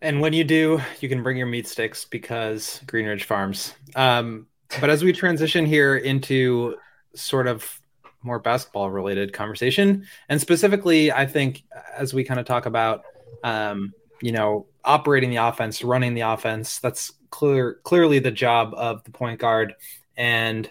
[0.00, 3.74] And when you do, you can bring your meat sticks because Greenridge Farms.
[3.96, 4.46] Um,
[4.80, 6.76] but as we transition here into
[7.16, 7.80] sort of
[8.22, 11.64] more basketball related conversation, and specifically, I think
[11.96, 13.02] as we kind of talk about
[13.42, 16.78] um, you know, operating the offense, running the offense.
[16.78, 19.74] That's clear clearly the job of the point guard.
[20.16, 20.70] And,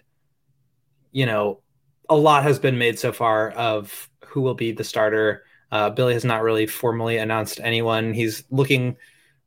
[1.11, 1.61] you know,
[2.09, 5.43] a lot has been made so far of who will be the starter.
[5.71, 8.13] Uh, Billy has not really formally announced anyone.
[8.13, 8.97] He's looking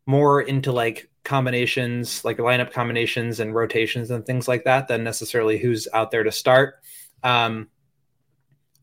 [0.07, 5.59] more into like combinations, like lineup combinations and rotations and things like that, than necessarily
[5.59, 6.77] who's out there to start.
[7.23, 7.69] Um,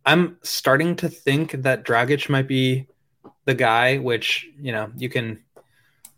[0.05, 2.87] I'm starting to think that Dragic might be
[3.45, 5.43] the guy, which you know you can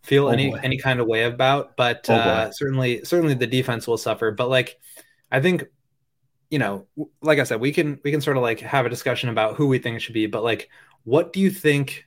[0.01, 0.59] feel oh any boy.
[0.63, 4.31] any kind of way about, but oh uh, certainly certainly the defense will suffer.
[4.31, 4.79] But like,
[5.31, 5.65] I think
[6.49, 6.87] you know,
[7.21, 9.67] like I said, we can we can sort of like have a discussion about who
[9.67, 10.69] we think it should be, but like,
[11.03, 12.05] what do you think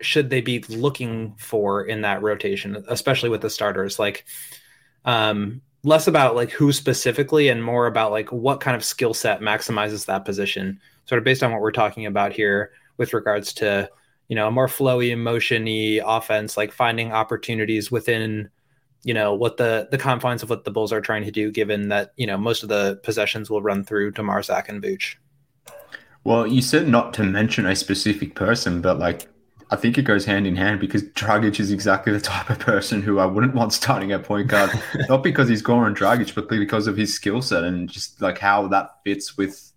[0.00, 3.98] should they be looking for in that rotation, especially with the starters?
[3.98, 4.24] Like,
[5.04, 9.40] um, less about like who specifically and more about like what kind of skill set
[9.40, 13.88] maximizes that position, sort of based on what we're talking about here with regards to
[14.30, 18.48] you know, a more flowy, motiony offense, like finding opportunities within,
[19.02, 21.88] you know, what the the confines of what the Bulls are trying to do, given
[21.88, 25.16] that you know most of the possessions will run through Demar, Zach, and Vooch.
[26.22, 29.26] Well, you said not to mention a specific person, but like
[29.72, 33.02] I think it goes hand in hand because Dragic is exactly the type of person
[33.02, 34.70] who I wouldn't want starting at point guard.
[35.08, 38.68] not because he's Goran Dragic, but because of his skill set and just like how
[38.68, 39.69] that fits with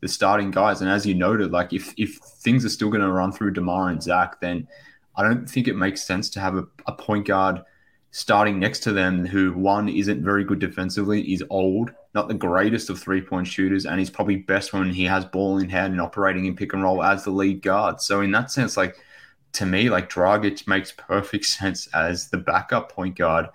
[0.00, 0.80] the starting guys.
[0.80, 3.90] And as you noted, like if if things are still going to run through Demar
[3.90, 4.68] and Zach, then
[5.16, 7.62] I don't think it makes sense to have a, a point guard
[8.10, 12.88] starting next to them who one isn't very good defensively, is old, not the greatest
[12.88, 16.00] of three point shooters, and he's probably best when he has ball in hand and
[16.00, 18.00] operating in pick and roll as the lead guard.
[18.00, 18.96] So in that sense, like
[19.52, 23.48] to me, like Dragic makes perfect sense as the backup point guard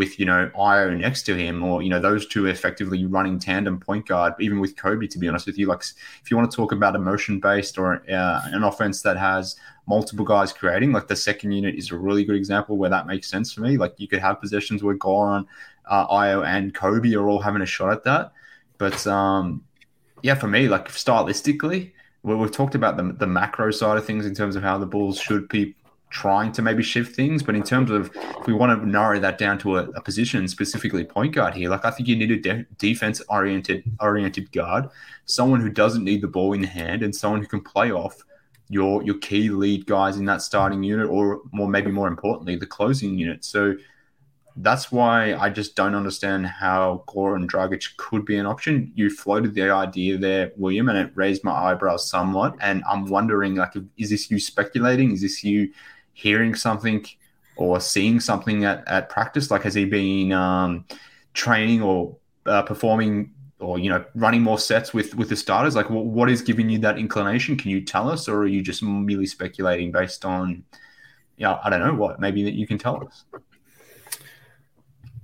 [0.00, 3.78] with you know Ayo next to him, or you know those two effectively running tandem
[3.78, 4.32] point guard.
[4.40, 5.82] Even with Kobe, to be honest with you, like
[6.22, 9.56] if you want to talk about a motion based or uh, an offense that has
[9.86, 13.28] multiple guys creating, like the second unit is a really good example where that makes
[13.28, 13.76] sense for me.
[13.76, 15.44] Like you could have possessions where Goran,
[15.84, 18.32] uh, Ayo, and Kobe are all having a shot at that.
[18.78, 19.62] But um,
[20.22, 24.34] yeah, for me, like stylistically, we've talked about the, the macro side of things in
[24.34, 25.74] terms of how the Bulls should be
[26.10, 27.42] trying to maybe shift things.
[27.42, 30.46] But in terms of if we want to narrow that down to a, a position,
[30.48, 34.88] specifically point guard here, like I think you need a de- defense oriented oriented guard,
[35.24, 38.16] someone who doesn't need the ball in hand, and someone who can play off
[38.68, 42.66] your your key lead guys in that starting unit, or more maybe more importantly, the
[42.66, 43.44] closing unit.
[43.44, 43.76] So
[44.56, 48.92] that's why I just don't understand how Goran Dragic could be an option.
[48.94, 52.56] You floated the idea there, William, and it raised my eyebrows somewhat.
[52.60, 55.12] And I'm wondering, like, is this you speculating?
[55.12, 55.72] Is this you
[56.20, 57.06] hearing something
[57.56, 59.50] or seeing something at, at practice?
[59.50, 60.84] Like, has he been um,
[61.34, 65.74] training or uh, performing or, you know, running more sets with, with the starters?
[65.76, 67.56] Like, what, what is giving you that inclination?
[67.56, 70.64] Can you tell us, or are you just merely speculating based on,
[71.36, 73.24] you know, I don't know what, maybe that you can tell us?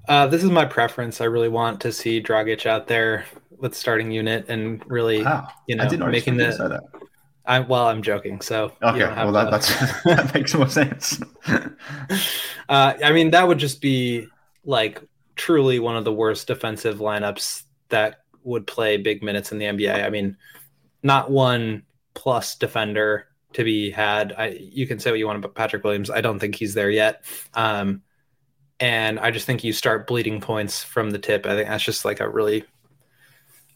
[0.08, 1.20] Uh, this is my preference.
[1.20, 3.24] I really want to see Dragic out there
[3.58, 5.48] with starting unit and really, wow.
[5.66, 6.80] you know, making the,
[7.46, 8.40] I well, I'm joking.
[8.40, 9.50] So okay, well that,
[10.04, 11.20] that makes more sense.
[11.46, 11.68] uh,
[12.68, 14.26] I mean, that would just be
[14.64, 15.00] like
[15.36, 20.04] truly one of the worst defensive lineups that would play big minutes in the NBA.
[20.04, 20.36] I mean,
[21.02, 24.34] not one plus defender to be had.
[24.36, 26.10] I you can say what you want about Patrick Williams.
[26.10, 27.24] I don't think he's there yet.
[27.54, 28.02] Um,
[28.80, 31.46] and I just think you start bleeding points from the tip.
[31.46, 32.64] I think that's just like a really,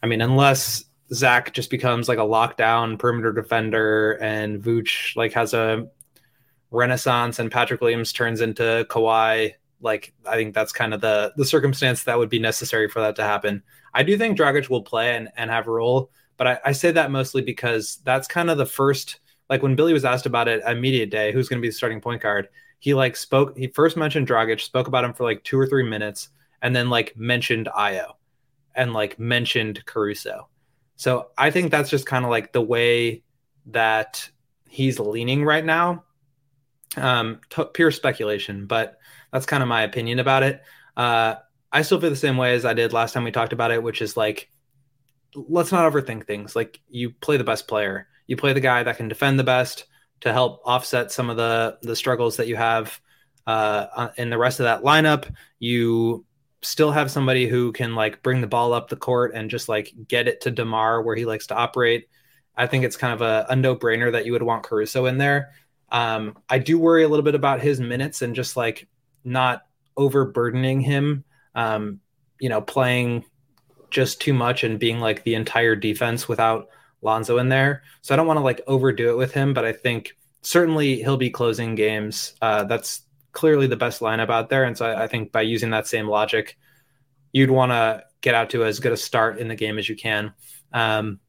[0.02, 5.54] I mean, unless Zach just becomes like a lockdown perimeter defender, and Vooch like has
[5.54, 5.88] a
[6.70, 11.44] renaissance and Patrick Williams turns into Kawhi, like I think that's kind of the the
[11.44, 13.62] circumstance that would be necessary for that to happen.
[13.94, 16.92] I do think Dragic will play and, and have a role, but I, I say
[16.92, 20.62] that mostly because that's kind of the first like when Billy was asked about it
[20.62, 23.56] at media day, who's going to be the starting point guard, he like spoke.
[23.56, 26.28] He first mentioned Dragic, spoke about him for like two or three minutes,
[26.62, 28.12] and then like mentioned Ayo,
[28.74, 30.48] and like mentioned Caruso.
[31.00, 33.22] So I think that's just kind of like the way
[33.68, 34.28] that
[34.68, 36.04] he's leaning right now.
[36.94, 38.98] Um, t- pure speculation, but
[39.32, 40.60] that's kind of my opinion about it.
[40.98, 41.36] Uh,
[41.72, 43.82] I still feel the same way as I did last time we talked about it,
[43.82, 44.50] which is like,
[45.34, 46.54] let's not overthink things.
[46.54, 49.86] Like you play the best player, you play the guy that can defend the best
[50.20, 53.00] to help offset some of the the struggles that you have
[53.46, 55.34] uh, uh in the rest of that lineup.
[55.60, 56.26] You
[56.62, 59.92] still have somebody who can like bring the ball up the court and just like
[60.08, 62.08] get it to Demar where he likes to operate.
[62.56, 65.18] I think it's kind of a, a no brainer that you would want Caruso in
[65.18, 65.52] there.
[65.90, 68.88] Um, I do worry a little bit about his minutes and just like
[69.24, 69.62] not
[69.96, 72.00] overburdening him, um,
[72.38, 73.24] you know, playing
[73.90, 76.68] just too much and being like the entire defense without
[77.02, 77.82] Lonzo in there.
[78.02, 81.16] So I don't want to like overdo it with him, but I think certainly he'll
[81.16, 82.34] be closing games.
[82.40, 84.64] Uh, that's clearly the best lineup out there.
[84.64, 86.58] And so I, I think by using that same logic,
[87.32, 89.96] you'd want to get out to as good a start in the game as you
[89.96, 90.32] can.
[90.72, 91.20] Um,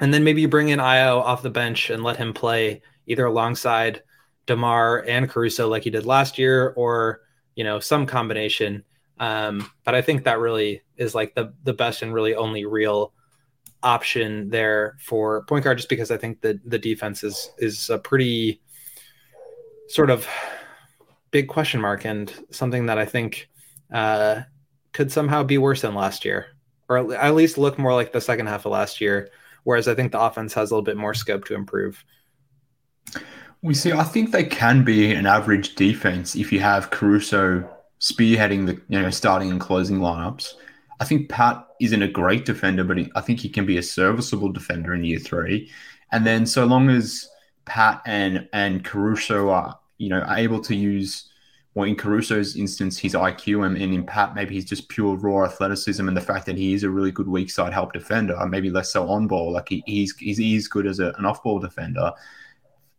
[0.00, 3.26] and then maybe you bring in Ayo off the bench and let him play either
[3.26, 4.02] alongside
[4.46, 7.22] DeMar and Caruso like he did last year, or
[7.54, 8.84] you know some combination.
[9.18, 13.12] Um, but I think that really is like the the best and really only real
[13.82, 17.98] option there for point guard, just because I think that the defense is is a
[17.98, 18.62] pretty
[19.88, 20.26] sort of
[21.30, 23.48] big question mark and something that I think
[23.92, 24.42] uh,
[24.92, 26.46] could somehow be worse than last year,
[26.88, 29.30] or at least look more like the second half of last year.
[29.64, 32.04] Whereas I think the offense has a little bit more scope to improve.
[33.62, 33.92] We see.
[33.92, 37.68] I think they can be an average defense if you have Caruso
[38.00, 40.54] spearheading the you know starting and closing lineups.
[41.00, 44.50] I think Pat isn't a great defender, but I think he can be a serviceable
[44.50, 45.70] defender in year three.
[46.12, 47.28] And then so long as
[47.64, 51.28] Pat and and Caruso are you know able to use
[51.74, 55.44] well in Caruso's instance his IQ and, and in Pat maybe he's just pure raw
[55.44, 58.70] athleticism and the fact that he is a really good weak side help defender, maybe
[58.70, 59.52] less so on ball.
[59.52, 62.12] Like he, he's he's, he's good as a, an off ball defender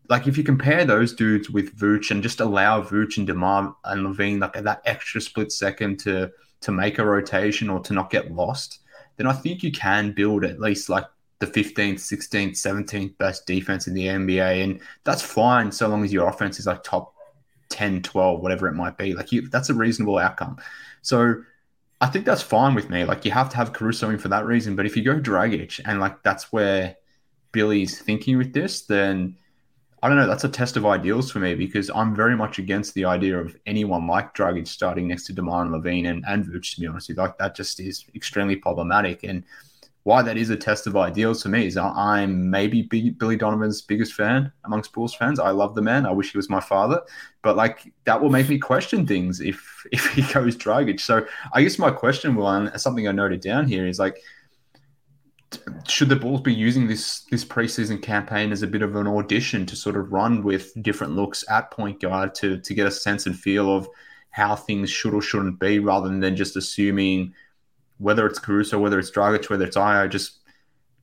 [0.09, 4.05] like if you compare those dudes with Vooch and just allow Vooch and Demar and
[4.05, 6.31] LaVine like that extra split second to
[6.61, 8.79] to make a rotation or to not get lost,
[9.15, 11.05] then I think you can build at least like
[11.39, 14.63] the 15th, 16th, 17th best defense in the NBA.
[14.63, 17.13] And that's fine so long as your offense is like top
[17.69, 19.13] 10, 12, whatever it might be.
[19.13, 20.57] Like you, that's a reasonable outcome.
[21.01, 21.43] So
[22.01, 23.05] I think that's fine with me.
[23.05, 24.75] Like you have to have Caruso in for that reason.
[24.75, 26.95] But if you go Dragic and like that's where
[27.51, 29.35] Billy's thinking with this, then–
[30.01, 30.27] I don't know.
[30.27, 33.57] That's a test of ideals for me because I'm very much against the idea of
[33.65, 37.09] anyone like Dragic starting next to DeMar and LaVine and, and Vooch, to be honest
[37.09, 37.23] with you.
[37.23, 39.23] Like, that just is extremely problematic.
[39.23, 39.43] And
[40.09, 44.13] why that is a test of ideals for me is I'm maybe Billy Donovan's biggest
[44.13, 45.39] fan amongst Bulls fans.
[45.39, 46.07] I love the man.
[46.07, 46.99] I wish he was my father.
[47.43, 50.99] But, like, that will make me question things if, if he goes Dragic.
[50.99, 54.17] So I guess my question, and something I noted down here is, like,
[55.87, 59.67] should the Bulls be using this this preseason campaign as a bit of an audition
[59.67, 63.27] to sort of run with different looks at point guard to to get a sense
[63.27, 63.87] and feel of
[64.31, 67.33] how things should or shouldn't be, rather than just assuming
[67.99, 70.39] whether it's Caruso, whether it's Dragic, whether it's Ayo, just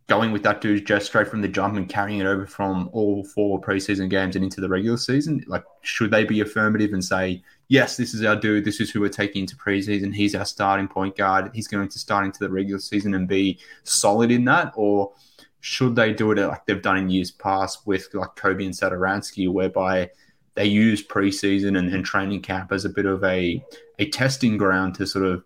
[0.08, 3.24] going with that dude just straight from the jump and carrying it over from all
[3.24, 5.44] four preseason games and into the regular season?
[5.46, 9.00] Like, should they be affirmative and say, yes, this is our dude, this is who
[9.00, 12.50] we're taking into preseason, he's our starting point guard, he's going to start into the
[12.50, 14.72] regular season and be solid in that?
[14.76, 15.12] Or
[15.60, 19.50] should they do it like they've done in years past with like Coby and Satoransky,
[19.50, 20.10] whereby
[20.54, 23.62] they use preseason and, and training camp as a bit of a,
[23.98, 25.44] a testing ground to sort of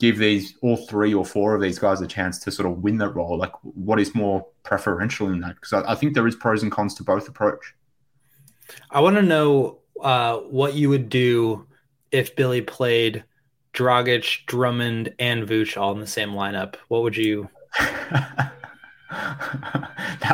[0.00, 2.98] give these all three or four of these guys a chance to sort of win
[2.98, 3.38] that role?
[3.38, 5.54] Like, what is more preferential in that?
[5.54, 7.74] Because I, I, think there is pros and cons to both approach.
[8.90, 11.66] I want to know uh, what you would do
[12.10, 13.24] if Billy played
[13.74, 16.76] Dragic, Drummond, and Vooch all in the same lineup.
[16.88, 17.48] What would you?
[17.78, 18.52] that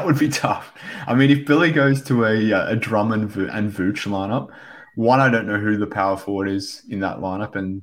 [0.04, 0.72] would be tough.
[1.06, 4.50] I mean, if Billy goes to a, a Drummond and Vooch lineup,
[4.94, 7.82] one, I don't know who the power forward is in that lineup, and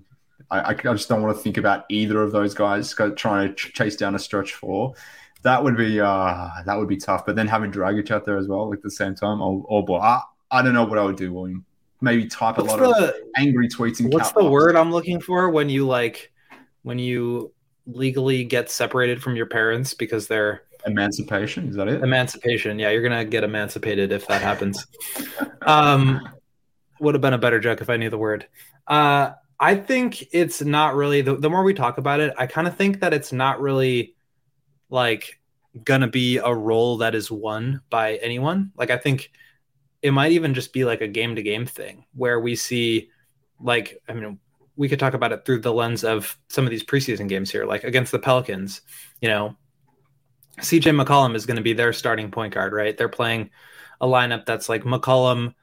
[0.53, 3.73] I, I just don't want to think about either of those guys trying to ch-
[3.73, 4.93] chase down a stretch four.
[5.41, 7.25] That would be uh, that would be tough.
[7.25, 9.97] But then having Dragic out there as well at the same time, oh, oh boy,
[9.97, 11.65] I, I don't know what I would do, William.
[12.01, 15.19] Maybe type what's a lot the, of angry tweets and what's the word I'm looking
[15.19, 16.31] for when you like
[16.83, 17.51] when you
[17.87, 21.69] legally get separated from your parents because they're emancipation.
[21.69, 22.03] Is that it?
[22.03, 22.77] Emancipation.
[22.77, 24.85] Yeah, you're gonna get emancipated if that happens.
[25.63, 26.21] um,
[26.99, 28.47] would have been a better joke if I knew the word.
[28.87, 31.21] Uh, I think it's not really.
[31.21, 34.15] The, the more we talk about it, I kind of think that it's not really
[34.89, 35.39] like
[35.83, 38.71] gonna be a role that is won by anyone.
[38.75, 39.31] Like I think
[40.01, 43.09] it might even just be like a game to game thing where we see
[43.59, 44.39] like I mean
[44.75, 47.65] we could talk about it through the lens of some of these preseason games here,
[47.65, 48.81] like against the Pelicans,
[49.21, 49.55] you know,
[50.59, 52.97] CJ McCollum is going to be their starting point guard, right?
[52.97, 53.49] They're playing
[54.01, 55.53] a lineup that's like McCollum,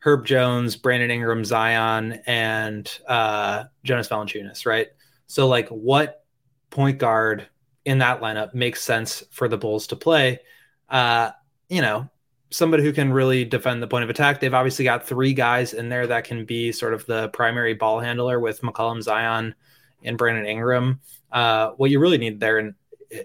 [0.00, 4.88] Herb Jones, Brandon Ingram, Zion, and uh, Jonas Valanciunas, right?
[5.26, 6.24] So, like, what
[6.70, 7.48] point guard
[7.84, 10.40] in that lineup makes sense for the Bulls to play?
[10.88, 11.30] Uh,
[11.68, 12.08] you know,
[12.50, 14.40] somebody who can really defend the point of attack.
[14.40, 18.00] They've obviously got three guys in there that can be sort of the primary ball
[18.00, 19.54] handler with McCollum, Zion,
[20.02, 21.00] and Brandon Ingram.
[21.30, 22.74] Uh, what you really need there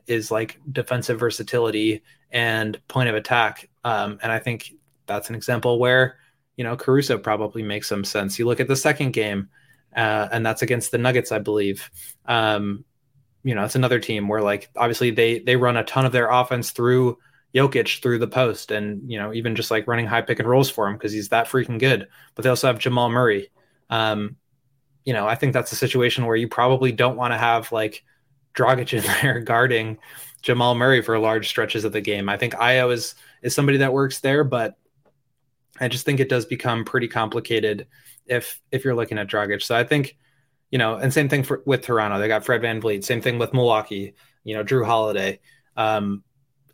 [0.08, 3.70] is like defensive versatility and point of attack.
[3.84, 4.74] Um, and I think
[5.06, 6.18] that's an example where,
[6.58, 8.38] you know, Caruso probably makes some sense.
[8.38, 9.50] You look at the second game,
[9.96, 11.90] uh, and that's against the Nuggets, I believe.
[12.26, 12.86] Um,
[13.44, 16.30] you know, it's another team where like obviously they they run a ton of their
[16.30, 17.18] offense through
[17.54, 20.70] Jokic through the post and, you know, even just like running high pick and rolls
[20.70, 22.08] for him because he's that freaking good.
[22.36, 23.52] But they also have Jamal Murray.
[23.90, 24.38] Um,
[25.06, 28.04] you know, I think that's a situation where you probably don't want to have like
[28.56, 30.00] Dragic in there guarding
[30.42, 32.28] Jamal Murray for large stretches of the game.
[32.28, 34.78] I think Ayo is is somebody that works there, but
[35.80, 37.88] I just think it does become pretty complicated
[38.26, 39.62] if if you're looking at Dragic.
[39.62, 40.18] So I think,
[40.72, 42.20] you know, and same thing for with Toronto.
[42.20, 43.04] They got Fred Van VanVleet.
[43.04, 44.14] Same thing with Milwaukee,
[44.44, 45.40] you know, Jrue Holiday.
[45.76, 46.24] Um,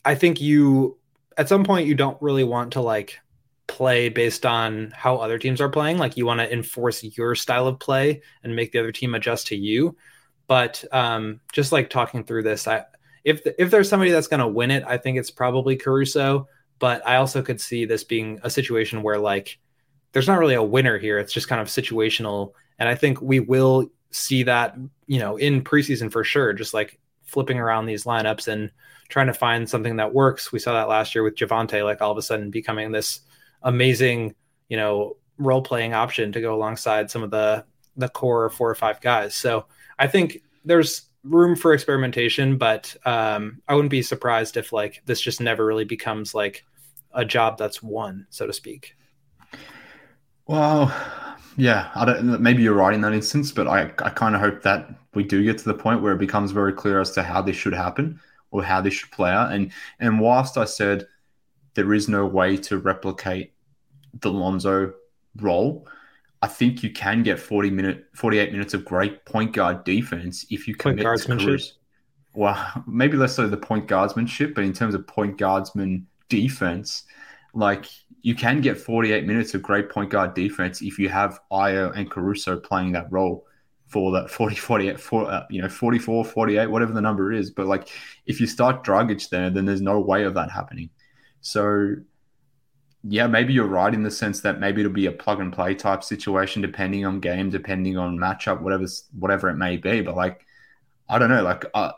[0.04, 0.98] I think you
[1.38, 3.20] at some point you don't really want to like
[3.68, 5.98] play based on how other teams are playing.
[5.98, 9.48] Like you want to enforce your style of play and make the other team adjust
[9.48, 9.96] to you.
[10.48, 12.86] But um, just like talking through this, I
[13.24, 16.48] if if there's somebody that's going to win it, I think it's probably Caruso.
[16.80, 19.60] But I also could see this being a situation where like
[20.12, 21.20] there's not really a winner here.
[21.20, 24.76] It's just kind of situational, and I think we will see that
[25.06, 26.54] you know in preseason for sure.
[26.54, 28.72] Just like flipping around these lineups and
[29.10, 30.52] trying to find something that works.
[30.52, 33.22] We saw that last year with Javonte, like all of a sudden becoming this
[33.64, 34.36] amazing,
[34.68, 37.66] you know, role playing option to go alongside some of the
[37.98, 39.36] the core four or five guys.
[39.36, 39.66] So
[39.98, 45.22] I think there's room for experimentation, but um, I wouldn't be surprised if like this
[45.22, 46.66] just never really becomes like
[47.14, 48.96] a job that's won, so to speak.
[50.48, 50.94] Well,
[51.58, 52.42] yeah, I don't.
[52.42, 55.44] Maybe you're right in that instance, but I I kind of hope that we do
[55.44, 58.20] get to the point where it becomes very clear as to how this should happen
[58.52, 59.52] or how this should play out.
[59.52, 61.08] And and whilst I said
[61.76, 63.54] there is no way to replicate
[64.22, 64.94] the Lonzo
[65.36, 65.88] role,
[66.42, 70.68] I think you can get 40 minute 48 minutes of great point guard defense if
[70.68, 71.62] you commit point guardsmanship.
[72.34, 77.04] Well, maybe less so the point guardsmanship, but in terms of point guardsman defense,
[77.54, 77.86] like
[78.22, 82.10] you can get 48 minutes of great point guard defense if you have Ayo and
[82.10, 83.46] Caruso playing that role
[83.88, 87.52] for that 40, 48, for, uh, you know, 44, 48, whatever the number is.
[87.52, 87.90] But like,
[88.26, 90.90] if you start Dragic there, then there's no way of that happening.
[91.42, 91.96] So,
[93.04, 95.74] yeah, maybe you're right in the sense that maybe it'll be a plug and play
[95.74, 98.86] type situation, depending on game, depending on matchup, whatever,
[99.18, 100.02] whatever it may be.
[100.02, 100.46] But like,
[101.08, 101.44] I don't know.
[101.44, 101.94] Like, uh,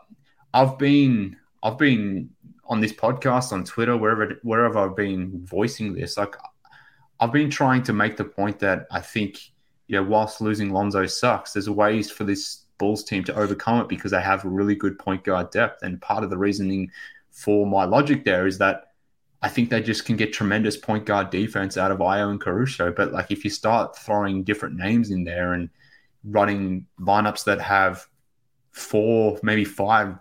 [0.54, 2.30] I've been, I've been
[2.66, 6.16] on this podcast, on Twitter, wherever, wherever I've been voicing this.
[6.16, 6.36] Like,
[7.18, 9.38] I've been trying to make the point that I think
[9.88, 13.80] you know, whilst losing Lonzo sucks, there's a ways for this Bulls team to overcome
[13.80, 15.82] it because they have really good point guard depth.
[15.82, 16.90] And part of the reasoning
[17.30, 18.91] for my logic there is that
[19.42, 22.92] I think they just can get tremendous point guard defense out of Ayo and Caruso.
[22.92, 25.68] But like if you start throwing different names in there and
[26.24, 28.06] running lineups that have
[28.70, 30.16] four, maybe five,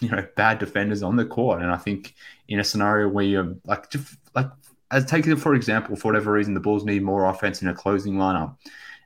[0.00, 2.14] you know, bad defenders on the court, and I think
[2.48, 4.48] in a scenario where you're like, just, like
[4.90, 7.74] as take it for example, for whatever reason, the Bulls need more offense in a
[7.74, 8.56] closing lineup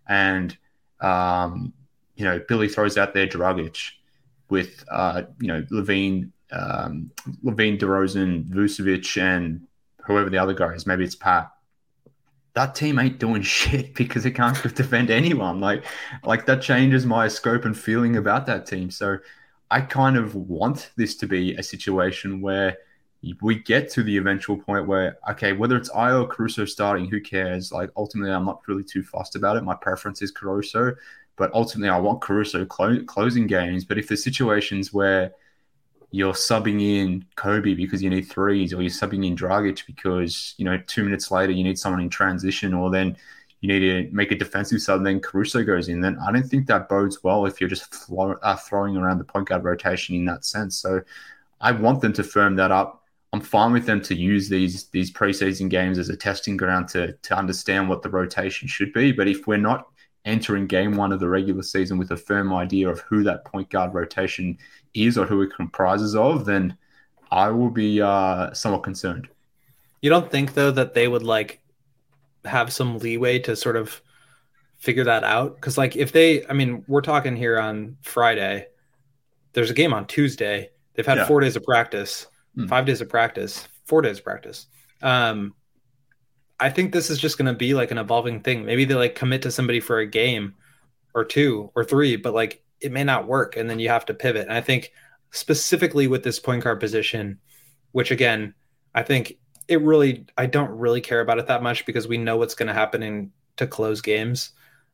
[0.09, 0.57] and
[1.01, 1.73] um,
[2.15, 3.93] you know Billy throws out there Dragic
[4.49, 7.11] with uh, you know LaVine, um,
[7.45, 9.67] LaVine, DeRozan, Vucevic, and
[10.05, 10.87] whoever the other guy is.
[10.87, 11.51] Maybe it's Pat.
[12.55, 15.61] That team ain't doing shit because it can't defend anyone.
[15.61, 15.85] Like,
[16.25, 18.91] like that changes my scope and feeling about that team.
[18.91, 19.19] So,
[19.71, 22.79] I kind of want this to be a situation where
[23.43, 27.21] we get to the eventual point where, okay, whether it's Ayo or Caruso starting, who
[27.21, 27.73] cares?
[27.73, 29.65] Like, ultimately, I'm not really too fussed about it.
[29.65, 30.95] My preference is Caruso,
[31.37, 33.85] but ultimately, I want Caruso clo- closing games.
[33.85, 35.33] But if the situations where
[36.11, 40.65] you're subbing in Coby because you need threes, or you're subbing in Dragic because, you
[40.65, 43.17] know, two minutes later you need someone in transition, or then
[43.61, 46.67] you need to make a defensive sub, then Caruso goes in, then I don't think
[46.67, 50.25] that bodes well if you're just flo- uh, throwing around the point guard rotation in
[50.27, 50.77] that sense.
[50.77, 51.03] So
[51.61, 53.03] I want them to firm that up.
[53.33, 57.13] I'm fine with them to use these these preseason games as a testing ground to
[57.13, 59.13] to understand what the rotation should be.
[59.13, 59.89] But if we're not
[60.27, 63.71] entering game one of the regular season with a firm idea of who that point
[63.71, 64.59] guard rotation
[64.93, 66.77] is or who it comprises of, then
[67.31, 69.29] I will be uh, somewhat concerned.
[70.03, 71.61] You don't think though that they would like
[72.45, 74.03] have some leeway to sort of
[74.77, 75.55] figure that out?
[75.55, 78.67] Because like if they, I mean, we're talking here on Friday.
[79.55, 80.69] There's a game on Tuesday.
[80.95, 81.27] They've had yeah.
[81.27, 82.69] four days of practice mm.
[82.69, 84.67] five days of practice, four days of practice.
[85.03, 85.55] Um,
[86.59, 88.65] I think this is just going to be like an evolving thing.
[88.65, 90.55] Maybe they like commit to somebody for a game
[91.15, 93.57] or two or three, but like it may not work.
[93.57, 94.49] And then you have to pivot.
[94.49, 94.93] And I think
[95.31, 97.39] specifically with this point guard position,
[97.93, 98.55] which again,
[98.95, 99.39] I think
[99.69, 102.69] it really, I don't really care about it that much because we know what's going
[102.69, 104.51] to happen in to close games.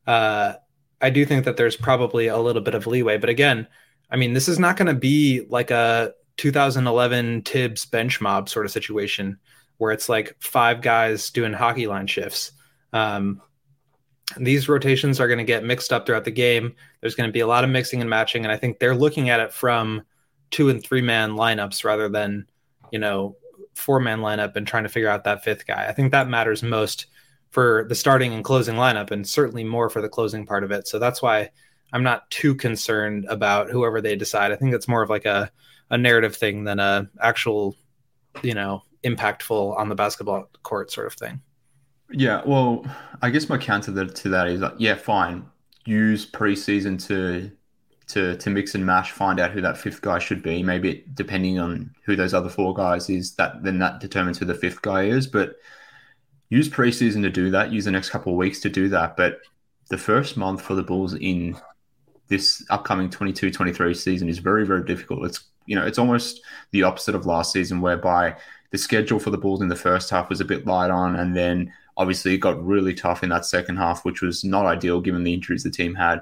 [0.07, 0.55] Uh,
[1.01, 3.67] I do think that there's probably a little bit of leeway, but again,
[4.11, 8.67] I mean, this is not going to be like a 2011 Thibs bench mob sort
[8.67, 9.39] of situation
[9.83, 12.53] where it's like five guys doing hockey line shifts.
[12.93, 13.43] Um,
[14.37, 16.77] these rotations are going to get mixed up throughout the game.
[17.01, 19.29] There's going to be a lot of mixing and matching, and I think they're looking
[19.29, 20.03] at it from
[20.53, 22.47] two and three man lineups rather than
[22.93, 23.35] you know
[23.75, 25.89] four man lineup and trying to figure out that fifth guy.
[25.89, 27.07] I think that matters most
[27.51, 30.87] for the starting and closing lineup, and certainly more for the closing part of it.
[30.87, 31.51] So that's why
[31.93, 34.53] I'm not too concerned about whoever they decide.
[34.53, 35.51] I think it's more of like a
[35.91, 37.75] a narrative thing than a actual,
[38.45, 41.41] you know, impactful on the basketball court sort of thing.
[42.11, 42.85] Yeah, well,
[43.23, 45.47] I guess my counter to that is like, yeah, fine.
[45.85, 47.51] Use preseason to
[48.09, 50.63] to to mix and mash, find out who that fifth guy should be.
[50.63, 54.55] Maybe depending on who those other four guys is, that then that determines who the
[54.55, 55.27] fifth guy is.
[55.27, 55.57] But
[56.51, 57.73] use preseason to do that.
[57.73, 59.17] Use the next couple of weeks to do that.
[59.17, 59.39] But
[59.89, 61.57] the first month for the Bulls in
[62.29, 65.25] this upcoming 22-23 season is very very difficult.
[65.25, 66.43] It's you know, it's almost
[66.73, 68.37] the opposite of last season, whereby
[68.73, 71.37] the schedule for the Bulls in the first half was a bit light on, and
[71.37, 75.23] then obviously it got really tough in that second half, which was not ideal given
[75.23, 76.21] the injuries the team had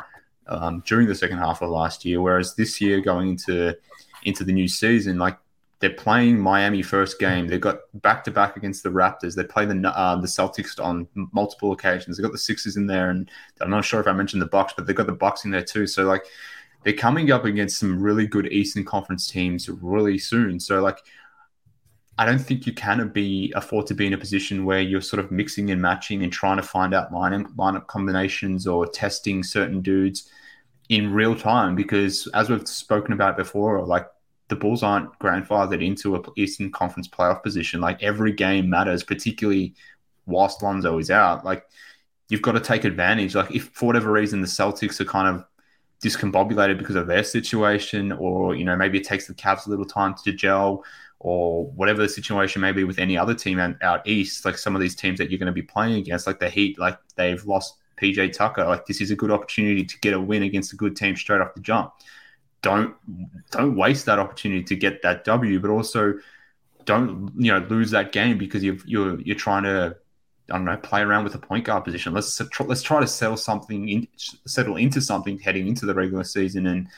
[0.49, 2.21] um, during the second half of last year.
[2.21, 3.77] Whereas this year, going into
[4.25, 5.39] into the new season, like
[5.79, 7.47] they're playing Miami first game.
[7.47, 9.35] They've got back to back against the Raptors.
[9.37, 12.17] They play the uh, the Celtics on multiple occasions.
[12.17, 13.31] They've got the Sixers in there, and
[13.61, 15.63] I'm not sure if I mentioned the Bucks, but they've got the Bucks in there
[15.63, 15.87] too.
[15.87, 16.25] So like
[16.83, 20.59] they're coming up against some really good Eastern Conference teams really soon.
[20.59, 20.99] So like
[22.19, 25.25] I don't think you can be afford to be in a position where you're sort
[25.25, 29.81] of mixing and matching and trying to find out line lineup combinations or testing certain
[29.81, 30.31] dudes
[30.91, 34.07] in real time because as we've spoken about before, like
[34.49, 37.81] the Bulls aren't grandfathered into a Eastern Conference playoff position.
[37.81, 39.75] Like every game matters, particularly
[40.27, 41.45] whilst Lonzo is out.
[41.45, 41.65] Like
[42.29, 43.35] you've got to take advantage.
[43.35, 45.45] Like if for whatever reason the Celtics are kind of
[46.03, 49.85] discombobulated because of their situation, or you know maybe it takes the Cavs a little
[49.85, 50.85] time to gel,
[51.21, 54.81] or whatever the situation may be with any other team out east, like some of
[54.81, 57.77] these teams that you're going to be playing against, like the Heat, like they've lost
[58.01, 58.65] PJ Tucker.
[58.65, 61.43] Like this is a good opportunity to get a win against a good team straight
[61.43, 61.93] off the jump.
[62.63, 62.95] Don't
[63.51, 66.15] don't waste that opportunity to get that W, but also
[66.87, 69.97] don't you know lose that game because you've, you're you're trying to
[70.51, 72.13] I don't know, play around with the point guard position.
[72.13, 74.09] Let's let's try to settle something in,
[74.47, 76.67] settle into something heading into the regular season.
[76.67, 76.89] And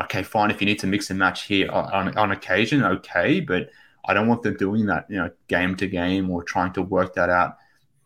[0.00, 3.70] okay, fine, if you need to mix and match here on, on occasion, okay, but
[4.04, 7.14] I don't want them doing that, you know, game to game or trying to work
[7.14, 7.56] that out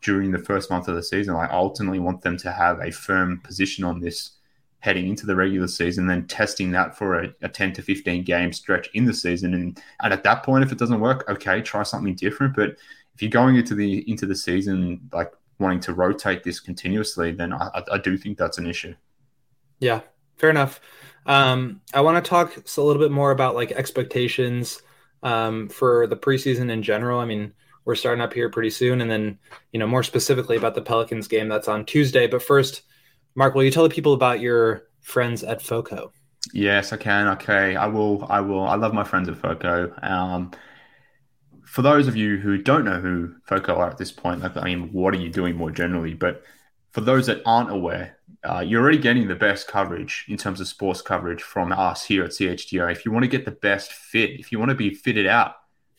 [0.03, 1.35] during the first month of the season.
[1.35, 4.33] I ultimately want them to have a firm position on this
[4.81, 8.53] heading into the regular season, then testing that for a, a 10 to 15 game
[8.53, 9.55] stretch in the season.
[9.55, 12.55] And, and at that point, if it doesn't work, okay, try something different.
[12.55, 12.77] But
[13.15, 17.53] if you're going into the into the season like wanting to rotate this continuously, then
[17.53, 18.95] I, I do think that's an issue.
[19.81, 20.03] Yeah,
[20.37, 20.81] fair enough.
[21.27, 24.81] Um, I want to talk a little bit more about like expectations
[25.23, 27.21] um, for the preseason in general.
[27.21, 27.53] I mean,
[27.85, 29.39] we're starting up here pretty soon, and then
[29.73, 32.27] you know more specifically about the Pelicans game that's on Tuesday.
[32.27, 32.83] But first,
[33.35, 36.13] Mark, will you tell the people about your friends at FOCO?
[36.53, 37.29] Yes, I can.
[37.29, 38.25] Okay, I will.
[38.29, 38.67] I will.
[38.67, 39.93] I love my friends at FOCO.
[40.03, 40.51] Um,
[41.65, 44.65] for those of you who don't know who FOCO are at this point, like, I
[44.65, 46.15] mean, what are you doing more generally?
[46.15, 46.43] But
[46.93, 50.69] for those that aren't aware, uh, you're already getting the best coverage in terms of
[50.69, 52.91] sports coverage from us here at CHGO.
[52.91, 55.57] If you want to get the best fit, if you want to be fitted out,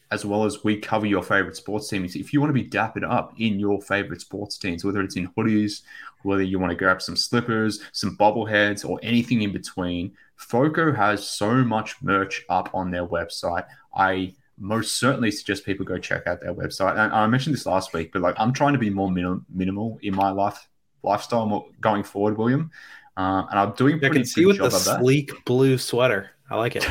[0.09, 3.03] as well as we cover your favorite sports teams, if you want to be dappered
[3.03, 5.81] up in your favorite sports teams, whether it's in hoodies,
[6.23, 11.27] whether you want to grab some slippers, some bobbleheads, or anything in between, FOCO has
[11.27, 13.65] so much merch up on their website.
[13.95, 16.97] I most certainly suggest people go check out their website.
[16.97, 19.99] And I mentioned this last week, but like I'm trying to be more minim- minimal
[20.01, 20.67] in my life
[21.07, 22.71] lifestyle going forward, William.
[23.15, 24.03] Uh, and I'm doing.
[24.03, 26.31] I can see with the sleek blue sweater.
[26.49, 26.87] I like it.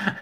[0.06, 0.14] well,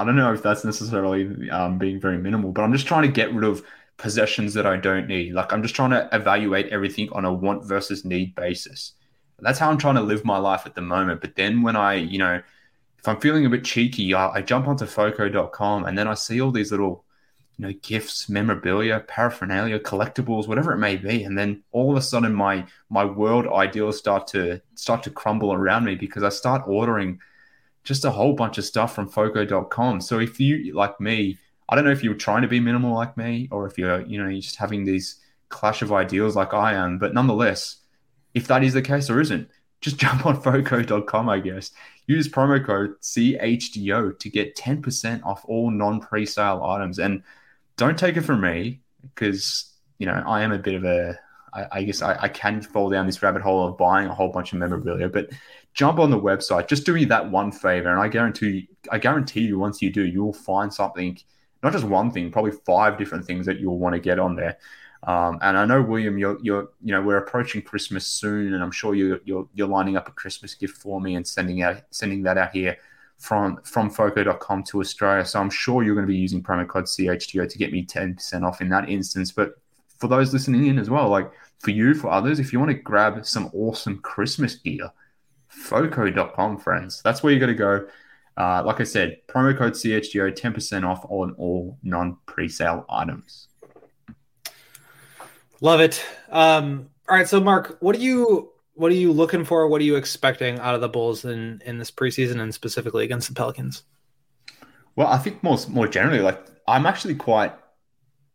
[0.00, 3.08] I don't know if that's necessarily um, being very minimal, but I'm just trying to
[3.08, 3.64] get rid of
[3.96, 5.32] possessions that I don't need.
[5.32, 8.92] Like I'm just trying to evaluate everything on a want versus need basis.
[9.40, 11.20] That's how I'm trying to live my life at the moment.
[11.20, 12.40] But then when I, you know,
[12.98, 16.40] if I'm feeling a bit cheeky, I, I jump onto foco.com and then I see
[16.40, 17.04] all these little,
[17.56, 21.22] you know, gifts, memorabilia, paraphernalia, collectibles, whatever it may be.
[21.24, 25.52] And then all of a sudden my my world ideals start to start to crumble
[25.52, 27.20] around me because I start ordering
[27.84, 30.00] just a whole bunch of stuff from foco.com.
[30.00, 31.38] So if you like me,
[31.68, 34.22] I don't know if you're trying to be minimal like me or if you're, you
[34.22, 37.76] know, you're just having these clash of ideals like I am, but nonetheless,
[38.32, 39.48] if that is the case or isn't,
[39.80, 41.70] just jump on foco.com, I guess.
[42.06, 46.98] Use promo code CHGO to get 10% off all non pre sale items.
[46.98, 47.22] And
[47.76, 51.18] don't take it from me because, you know, I am a bit of a,
[51.52, 54.28] I, I guess I, I can fall down this rabbit hole of buying a whole
[54.30, 55.30] bunch of memorabilia, but
[55.72, 56.68] jump on the website.
[56.68, 57.90] Just do me that one favor.
[57.90, 61.18] And I guarantee, I guarantee you, once you do, you'll find something,
[61.62, 64.58] not just one thing, probably five different things that you'll want to get on there.
[65.02, 68.70] Um, and I know William, you're, you're, you know, we're approaching Christmas soon, and I'm
[68.70, 72.22] sure you're, you're, you're lining up a Christmas gift for me and sending out, sending
[72.22, 72.78] that out here
[73.24, 75.24] from from Foco.com to Australia.
[75.24, 78.46] So I'm sure you're going to be using promo code CHGO to get me 10%
[78.46, 79.32] off in that instance.
[79.32, 79.54] But
[79.98, 82.74] for those listening in as well, like for you, for others, if you want to
[82.74, 84.90] grab some awesome Christmas gear,
[85.48, 87.86] Foco.com, friends, that's where you're going to go.
[88.36, 93.48] Uh, like I said, promo code CHGO, 10% off on all non pre sale items.
[95.62, 96.04] Love it.
[96.28, 99.66] Um, all right, so Mark, what are you what are you looking for?
[99.68, 103.28] What are you expecting out of the Bulls in in this preseason and specifically against
[103.28, 103.84] the Pelicans?
[104.96, 107.52] Well, I think more more generally, like I'm actually quite.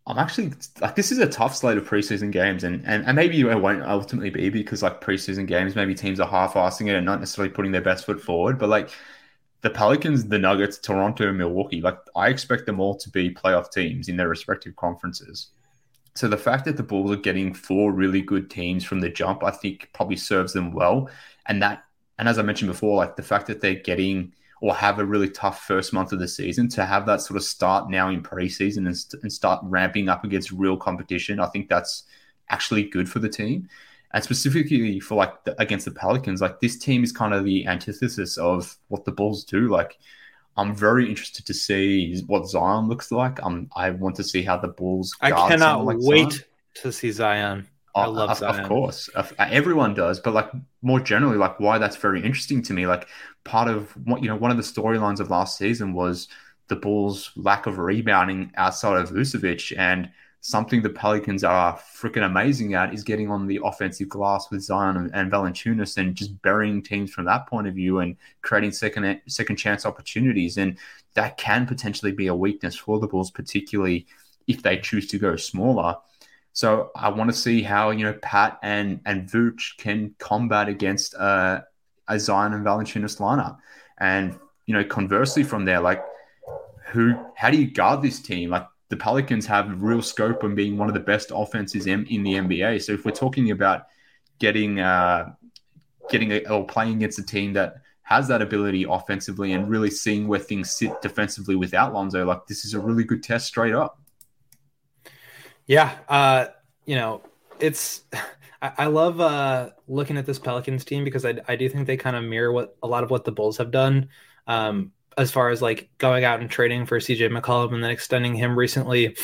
[0.08, 3.40] I'm actually like this is a tough slate of preseason games, and, and, and maybe
[3.42, 7.20] it won't ultimately be because like preseason games, maybe teams are half-assing it and not
[7.20, 8.58] necessarily putting their best foot forward.
[8.58, 8.90] But like
[9.62, 13.72] the Pelicans, the Nuggets, Toronto, and Milwaukee, like I expect them all to be playoff
[13.72, 15.50] teams in their respective conferences.
[16.20, 19.42] So the fact that the Bulls are getting four really good teams from the jump,
[19.42, 21.10] I think probably serves them well.
[21.46, 21.86] And that,
[22.18, 25.30] and as I mentioned before, like the fact that they're getting or have a really
[25.30, 28.80] tough first month of the season to have that sort of start now in preseason
[28.80, 32.04] and, st- and start ramping up against real competition, I think that's
[32.50, 33.70] actually good for the team.
[34.12, 37.66] And specifically for like the, against the Pelicans, like this team is kind of the
[37.66, 39.70] antithesis of what the Bulls do.
[39.70, 39.98] Like
[40.58, 43.42] I'm very interested to see what Zion looks like.
[43.44, 45.16] Um, I want to see how the Bulls.
[45.22, 46.44] I cannot like wait Zion.
[46.76, 47.68] to see Zion.
[47.96, 48.60] I uh, love of, Zion.
[48.60, 50.50] Of course, everyone does, but like
[50.82, 52.88] more generally, like why that's very interesting to me.
[52.88, 53.08] Like
[53.44, 56.28] part of what you know, one of the storylines of last season was
[56.68, 60.10] the Bulls' lack of rebounding outside of Vucevic, and
[60.42, 64.98] something the Pelicans are freaking amazing at is getting on the offensive glass with Zion
[64.98, 69.22] and, and Valanciunas and just burying teams from that point of view and creating second
[69.28, 70.58] second chance opportunities.
[70.58, 70.78] And
[71.16, 74.08] that can potentially be a weakness for the Bulls, particularly
[74.48, 75.98] if they choose to go smaller.
[76.54, 81.16] So I want to see how you know Pat and and Vooch can combat against
[81.16, 81.62] uh,
[82.08, 83.58] a Zion and Valanciunas lineup,
[84.00, 86.04] and you know conversely from there, like
[86.88, 88.50] who how do you guard this team?
[88.50, 92.24] Like the Pelicans have real scope on being one of the best offenses in, in
[92.24, 92.82] the NBA.
[92.82, 93.84] So if we're talking about
[94.40, 95.34] getting uh,
[96.10, 100.28] getting a, or playing against a team that has that ability offensively and really seeing
[100.28, 104.02] where things sit defensively without Lonzo, like this is a really good test straight up.
[105.68, 106.48] Yeah, uh,
[106.86, 107.22] you know,
[107.60, 108.02] it's
[108.62, 111.98] I, I love uh, looking at this Pelicans team because I, I do think they
[111.98, 114.10] kind of mirror what a lot of what the Bulls have done.
[114.48, 118.34] Um, as far as like going out and trading for CJ McCollum and then extending
[118.34, 119.18] him recently.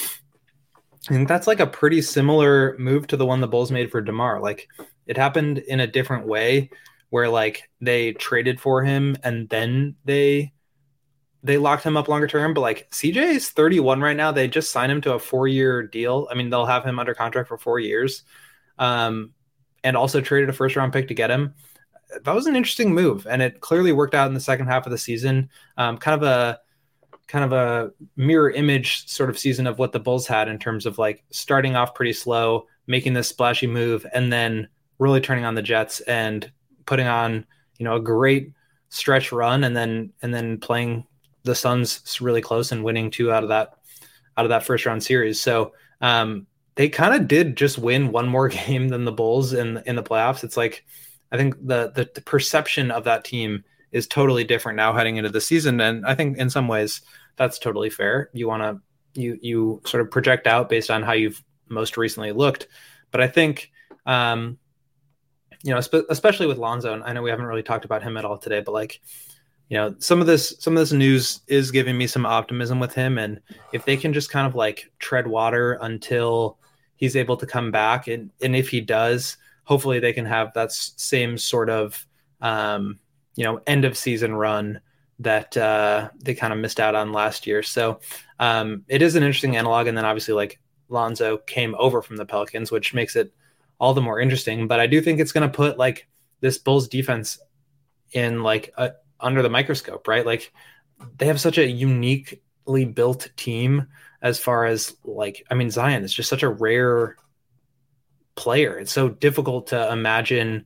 [1.10, 4.02] I think that's like a pretty similar move to the one the Bulls made for
[4.02, 4.42] DeMar.
[4.42, 4.68] Like
[5.08, 6.70] it happened in a different way
[7.12, 10.52] where like they traded for him and then they
[11.44, 14.32] they locked him up longer term, but like CJ is 31 right now.
[14.32, 16.28] They just signed him to a four year deal.
[16.30, 18.24] I mean, they'll have him under contract for four years.
[18.78, 19.32] Um,
[19.84, 21.54] and also traded a first round pick to get him
[22.24, 24.92] that was an interesting move, and it clearly worked out in the second half of
[24.92, 25.50] the season.
[25.78, 26.60] Um, kind of a
[27.28, 30.86] kind of a mirror image sort of season of what the Bulls had in terms
[30.86, 34.68] of like starting off pretty slow, making this splashy move, and then
[35.00, 36.50] really turning on the Jets and
[36.86, 37.46] putting on
[37.78, 38.52] you know a great
[38.90, 41.06] stretch run, and then and then playing
[41.44, 43.78] the Suns really close and winning two out of that
[44.38, 45.42] out of that first round series.
[45.42, 49.82] So um, they kind of did just win one more game than the Bulls in
[49.86, 50.44] in the playoffs.
[50.44, 50.86] It's like
[51.36, 55.30] I think the, the, the perception of that team is totally different now heading into
[55.30, 57.02] the season, and I think in some ways
[57.36, 58.30] that's totally fair.
[58.34, 62.32] You want to you you sort of project out based on how you've most recently
[62.32, 62.68] looked,
[63.12, 63.72] but I think
[64.06, 64.58] um,
[65.64, 68.26] you know, especially with Lonzo, and I know we haven't really talked about him at
[68.26, 69.02] all today, but like
[69.70, 72.94] you know, some of this some of this news is giving me some optimism with
[72.94, 73.42] him, and
[73.74, 76.60] if they can just kind of like tread water until
[76.96, 80.72] he's able to come back, and and if he does, hopefully they can have that
[80.72, 82.08] same sort of
[82.42, 83.00] um,
[83.36, 84.80] you know end of season run
[85.20, 87.64] that uh, they kind of missed out on last year.
[87.64, 88.00] So
[88.40, 90.60] um, it is an interesting analog, and then obviously like
[90.90, 93.34] Lonzo came over from the Pelicans, which makes it
[93.80, 94.68] all the more interesting.
[94.68, 96.08] But I do think it's going to put like
[96.42, 97.40] this Bulls defense
[98.12, 100.26] in like a, under the microscope, right?
[100.26, 100.52] Like
[101.18, 103.88] they have such a uniquely built team
[104.22, 107.18] as far as like I mean Zion is just such a rare
[108.36, 108.78] player.
[108.78, 110.66] It's so difficult to imagine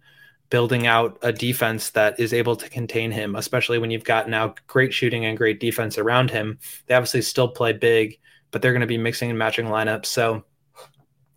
[0.49, 4.55] building out a defense that is able to contain him, especially when you've got now
[4.67, 6.57] great shooting and great defense around him.
[6.87, 8.19] They obviously still play big,
[8.51, 10.07] but they're going to be mixing and matching lineups.
[10.07, 10.43] So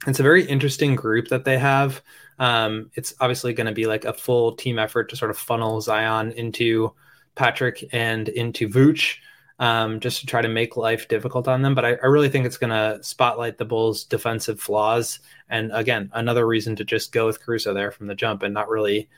[0.06, 2.02] it's a very interesting group that they have.
[2.38, 5.80] Um, it's obviously going to be like a full team effort to sort of funnel
[5.80, 6.94] Zion into
[7.34, 9.16] Patrick and into Vooch
[9.58, 11.74] um, just to try to make life difficult on them.
[11.74, 15.20] But I, I really think it's going to spotlight the Bulls' defensive flaws.
[15.48, 18.68] And again, another reason to just go with Caruso there from the jump and not
[18.68, 19.08] really,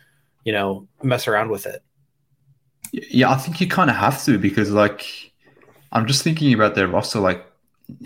[0.45, 1.83] you know, mess around with it.
[2.93, 5.33] Yeah, I think you kind of have to because, like,
[5.93, 7.19] I'm just thinking about their roster.
[7.19, 7.45] Like,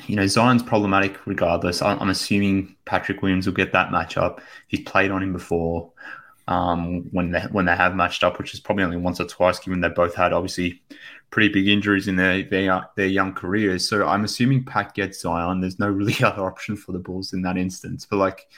[0.07, 1.83] you know, Zion's problematic regardless.
[1.83, 4.41] I'm assuming Patrick Williams will get that matchup.
[4.69, 5.93] He's played on him before
[6.49, 9.59] um, when they when they have matched up, which is probably only once or twice,
[9.59, 10.83] given they both had obviously
[11.31, 13.89] pretty big injuries in their their, their young careers.
[13.89, 15.61] So I'm assuming Pat gets Zion.
[15.61, 18.07] There's no really other option for the Bulls in that instance.
[18.09, 18.49] But like,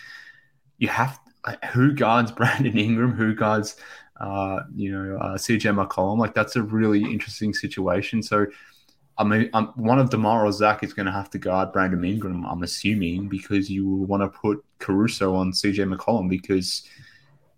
[0.79, 3.12] you have like, who guards Brandon Ingram?
[3.12, 3.77] Who guards
[4.21, 6.18] uh, you know uh, CJ McCollum?
[6.18, 8.23] Like that's a really interesting situation.
[8.23, 8.47] So
[9.21, 12.03] I mean, um, one of Demar or Zach is going to have to guard Brandon
[12.03, 16.85] Ingram, I'm assuming, because you will want to put Caruso on CJ McCollum because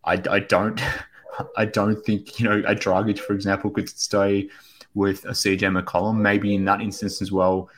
[0.05, 0.83] I, I don't
[1.57, 4.49] I don't think you know a Dragic, for example, could stay
[4.95, 6.17] with a CJ McCollum.
[6.17, 7.69] Maybe in that instance as well,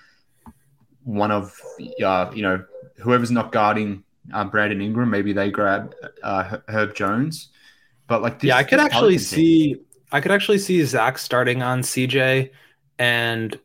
[1.05, 1.59] one of
[2.05, 2.65] uh, you know
[2.97, 7.49] whoever's not guarding uh, Brandon Ingram, maybe they grab uh, Herb Jones.
[8.07, 9.81] But like, this, yeah, I could actually see
[10.13, 12.51] I could actually see Zach starting on CJ
[12.99, 13.59] and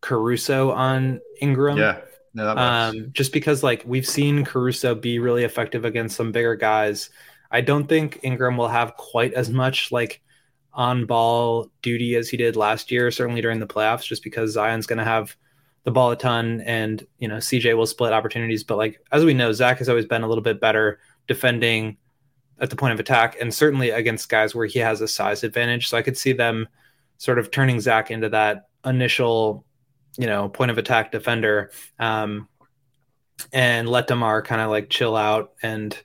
[0.00, 1.78] Caruso on Ingram.
[1.78, 2.00] Yeah.
[2.34, 7.10] No, um, just because like we've seen Caruso be really effective against some bigger guys.
[7.50, 10.22] I don't think Ingram will have quite as much like
[10.74, 14.86] on ball duty as he did last year, certainly during the playoffs, just because Zion's
[14.86, 15.36] going to have
[15.84, 18.64] the ball a ton and, you know, CJ will split opportunities.
[18.64, 21.96] But like, as we know, Zach has always been a little bit better defending
[22.60, 25.88] at the point of attack and certainly against guys where he has a size advantage.
[25.88, 26.68] So I could see them
[27.18, 29.64] sort of turning Zach into that initial
[30.18, 32.48] you know, point of attack defender, um,
[33.52, 35.96] and let Demar kind of like chill out and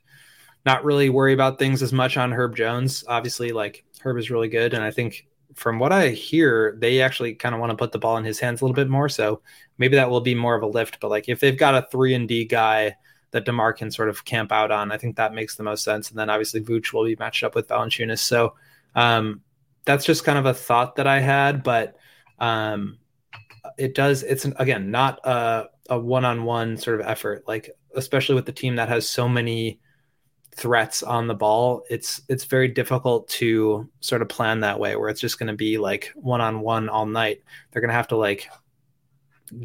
[0.65, 3.03] not really worry about things as much on Herb Jones.
[3.07, 7.33] Obviously, like Herb is really good, and I think from what I hear, they actually
[7.33, 9.09] kind of want to put the ball in his hands a little bit more.
[9.09, 9.41] So
[9.77, 10.99] maybe that will be more of a lift.
[10.99, 12.95] But like if they've got a three and D guy
[13.31, 16.09] that Demar can sort of camp out on, I think that makes the most sense.
[16.09, 18.19] And then obviously Vooch will be matched up with Valanciunas.
[18.19, 18.55] So
[18.95, 19.41] um,
[19.85, 21.97] that's just kind of a thought that I had, but
[22.39, 22.99] um,
[23.77, 24.23] it does.
[24.23, 27.45] It's an, again not a, a one-on-one sort of effort.
[27.47, 29.79] Like especially with the team that has so many
[30.57, 35.09] threats on the ball, it's it's very difficult to sort of plan that way where
[35.09, 37.43] it's just going to be like one-on-one all night.
[37.71, 38.49] They're going to have to like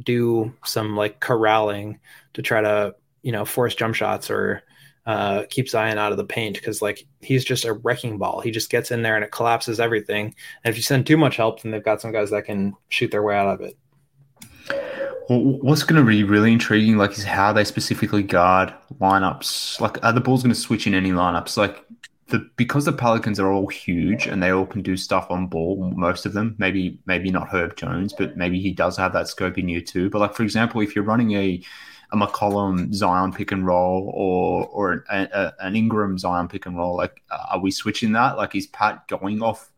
[0.04, 1.98] do some like corralling
[2.34, 4.62] to try to you know force jump shots or
[5.06, 8.40] uh, keep Zion out of the paint because like he's just a wrecking ball.
[8.40, 10.34] He just gets in there and it collapses everything.
[10.62, 13.10] And if you send too much help, then they've got some guys that can shoot
[13.10, 14.91] their way out of it.
[15.28, 19.80] What's going to be really intriguing, like, is how they specifically guard lineups.
[19.80, 21.56] Like, are the Bulls going to switch in any lineups?
[21.56, 21.84] Like,
[22.32, 25.92] the because the Pelicans are all huge and they all can do stuff on ball.
[25.94, 29.58] Most of them, maybe maybe not Herb Jones, but maybe he does have that scope
[29.58, 30.08] in you too.
[30.10, 31.62] But like, for example, if you're running a
[32.10, 36.76] a McCollum Zion pick and roll or or an, a, an Ingram Zion pick and
[36.76, 38.36] roll, like, are we switching that?
[38.36, 39.70] Like, is Pat going off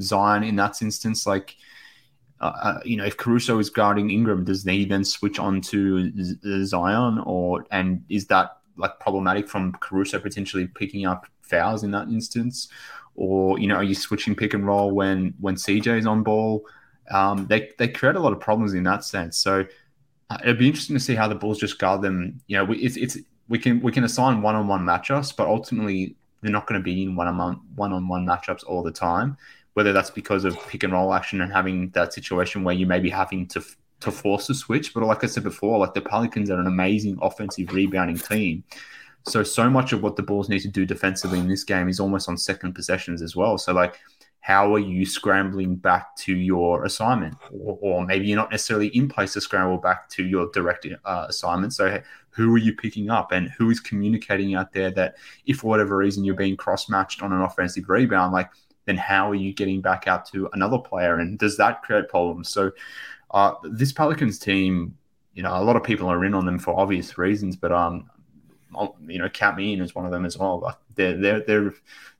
[0.00, 1.26] Zion in that instance?
[1.26, 1.56] Like
[2.42, 6.12] uh, uh, you know, if Caruso is guarding Ingram, does he then switch on to
[6.66, 12.08] Zion, or and is that like problematic from Caruso potentially picking up fouls in that
[12.08, 12.66] instance,
[13.14, 16.66] or you know, are you switching pick and roll when when CJ is on ball?
[17.12, 19.38] Um, they they create a lot of problems in that sense.
[19.38, 19.64] So
[20.28, 22.40] uh, it'd be interesting to see how the Bulls just guard them.
[22.48, 23.18] You know, it's it's
[23.48, 26.84] we can we can assign one on one matchups, but ultimately they're not going to
[26.84, 29.36] be in one on one on one matchups all the time
[29.74, 33.00] whether that's because of pick and roll action and having that situation where you may
[33.00, 33.62] be having to
[34.00, 34.92] to force a switch.
[34.92, 38.64] But like I said before, like the Pelicans are an amazing offensive rebounding team.
[39.26, 42.00] So so much of what the Bulls need to do defensively in this game is
[42.00, 43.58] almost on second possessions as well.
[43.58, 43.98] So like
[44.42, 47.36] how are you scrambling back to your assignment?
[47.52, 51.26] Or, or maybe you're not necessarily in place to scramble back to your direct uh,
[51.28, 51.72] assignment.
[51.74, 55.16] So, who are you picking up and who is communicating out there that
[55.46, 58.50] if for whatever reason you're being cross matched on an offensive rebound, like,
[58.84, 61.18] then how are you getting back out to another player?
[61.18, 62.48] And does that create problems?
[62.48, 62.72] So,
[63.30, 64.96] uh, this Pelicans team,
[65.34, 68.10] you know, a lot of people are in on them for obvious reasons, but um,
[69.06, 70.60] you know, count me in as one of them as well.
[70.60, 71.74] Like they're they're they're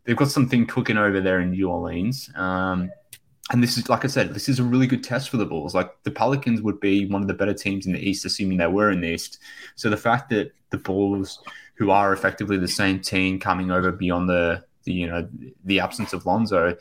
[0.05, 2.31] they've got something cooking over there in New Orleans.
[2.35, 2.91] Um,
[3.51, 5.75] and this is like I said, this is a really good test for the Bulls.
[5.75, 8.67] Like the Pelicans would be one of the better teams in the East, assuming they
[8.67, 9.39] were in the East.
[9.75, 11.43] So the fact that the Bulls,
[11.75, 15.29] who are effectively the same team, coming over beyond the the you know
[15.65, 16.77] the absence of Lonzo,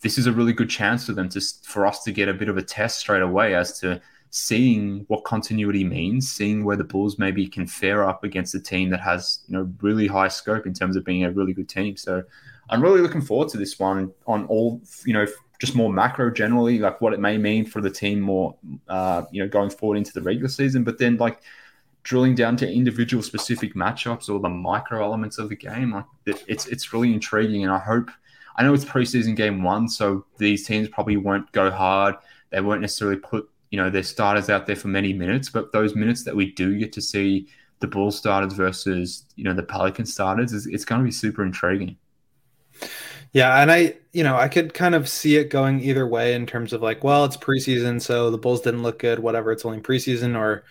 [0.00, 2.48] this is a really good chance for them to for us to get a bit
[2.48, 7.18] of a test straight away as to seeing what continuity means, seeing where the Bulls
[7.18, 10.74] maybe can fare up against a team that has you know really high scope in
[10.74, 11.96] terms of being a really good team.
[11.96, 12.22] So
[12.70, 15.26] I'm really looking forward to this one on all you know
[15.58, 18.54] just more macro generally, like what it may mean for the team more
[18.88, 21.40] uh, you know going forward into the regular season, but then like
[22.02, 26.66] drilling down to individual specific matchups or the micro elements of the game, like it's
[26.66, 28.10] it's really intriguing, and I hope.
[28.56, 32.16] I know it's preseason game one, so these teams probably won't go hard.
[32.50, 35.94] They won't necessarily put you know their starters out there for many minutes, but those
[35.94, 37.48] minutes that we do get to see
[37.80, 41.96] the Bull starters versus you know the Pelican starters, it's going to be super intriguing.
[43.32, 46.46] Yeah, and I you know I could kind of see it going either way in
[46.46, 49.52] terms of like, well, it's preseason, so the Bulls didn't look good, whatever.
[49.52, 50.64] It's only preseason, or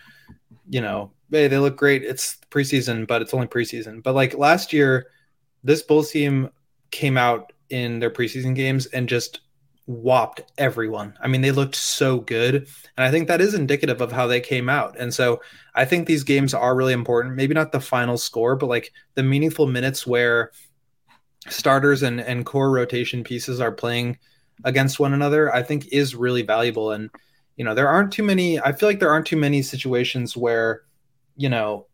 [0.68, 2.02] you know, hey, they look great.
[2.04, 4.02] It's preseason, but it's only preseason.
[4.02, 5.10] But like last year,
[5.62, 6.50] this Bulls team
[6.90, 9.40] came out in their preseason games and just
[9.86, 11.14] whopped everyone.
[11.20, 12.54] I mean, they looked so good.
[12.96, 14.96] And I think that is indicative of how they came out.
[14.98, 15.40] And so
[15.74, 17.36] I think these games are really important.
[17.36, 20.52] Maybe not the final score, but like the meaningful minutes where
[21.48, 24.18] starters and, and core rotation pieces are playing
[24.64, 26.90] against one another, I think is really valuable.
[26.90, 27.10] And,
[27.56, 30.82] you know, there aren't too many, I feel like there aren't too many situations where,
[31.38, 31.86] you know,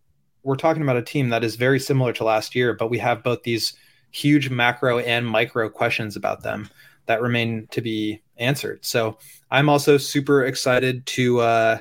[0.43, 3.23] we're talking about a team that is very similar to last year, but we have
[3.23, 3.75] both these
[4.11, 6.69] huge macro and micro questions about them
[7.07, 8.85] that remain to be answered.
[8.85, 9.19] So
[9.51, 11.79] I'm also super excited to uh,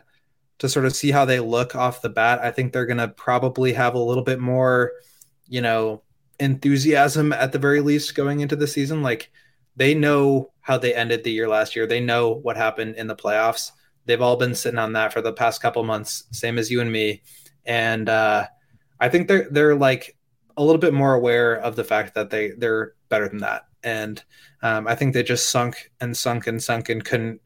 [0.60, 2.40] to sort of see how they look off the bat.
[2.42, 4.92] I think they're going to probably have a little bit more,
[5.48, 6.04] you know,
[6.40, 9.02] enthusiasm at the very least going into the season.
[9.02, 9.32] Like
[9.76, 11.88] they know how they ended the year last year.
[11.88, 13.72] They know what happened in the playoffs.
[14.06, 16.92] They've all been sitting on that for the past couple months, same as you and
[16.92, 17.22] me.
[17.66, 18.48] And uh,
[19.00, 20.18] I think they're they're like
[20.58, 24.24] a little bit more aware of the fact that they they're better than that and
[24.62, 27.42] um, I think they just sunk and sunk and sunk and couldn't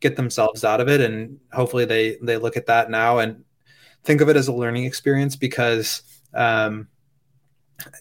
[0.00, 1.00] get themselves out of it.
[1.00, 3.44] And hopefully they they look at that now and
[4.04, 6.02] think of it as a learning experience because
[6.34, 6.88] um,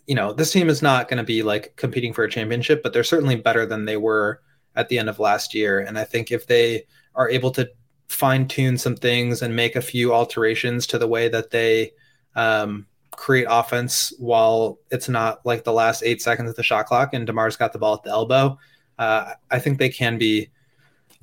[0.07, 2.93] you know this team is not going to be like competing for a championship, but
[2.93, 4.41] they're certainly better than they were
[4.75, 5.81] at the end of last year.
[5.81, 7.69] And I think if they are able to
[8.11, 11.91] fine tune some things and make a few alterations to the way that they
[12.35, 17.13] um, create offense while it's not like the last eight seconds of the shot clock
[17.13, 18.57] and DeMar's got the ball at the elbow.
[18.97, 20.49] Uh, I think they can be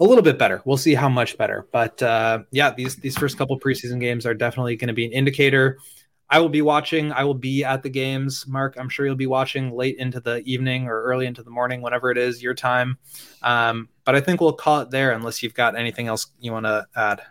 [0.01, 0.63] a little bit better.
[0.65, 1.67] We'll see how much better.
[1.73, 5.13] But uh, yeah, these these first couple preseason games are definitely going to be an
[5.13, 5.79] indicator.
[6.31, 7.11] I will be watching.
[7.13, 8.47] I will be at the games.
[8.47, 11.81] Mark, I'm sure you'll be watching late into the evening or early into the morning,
[11.81, 12.99] whenever it is your time.
[13.43, 16.67] Um, but I think we'll call it there unless you've got anything else you want
[16.67, 17.23] to add.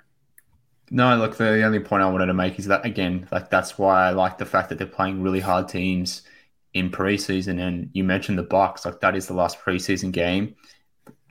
[0.89, 4.07] No, look, the only point I wanted to make is that again, like that's why
[4.07, 6.23] I like the fact that they're playing really hard teams
[6.73, 7.59] in preseason.
[7.59, 10.55] And you mentioned the Bucks, like that is the last preseason game.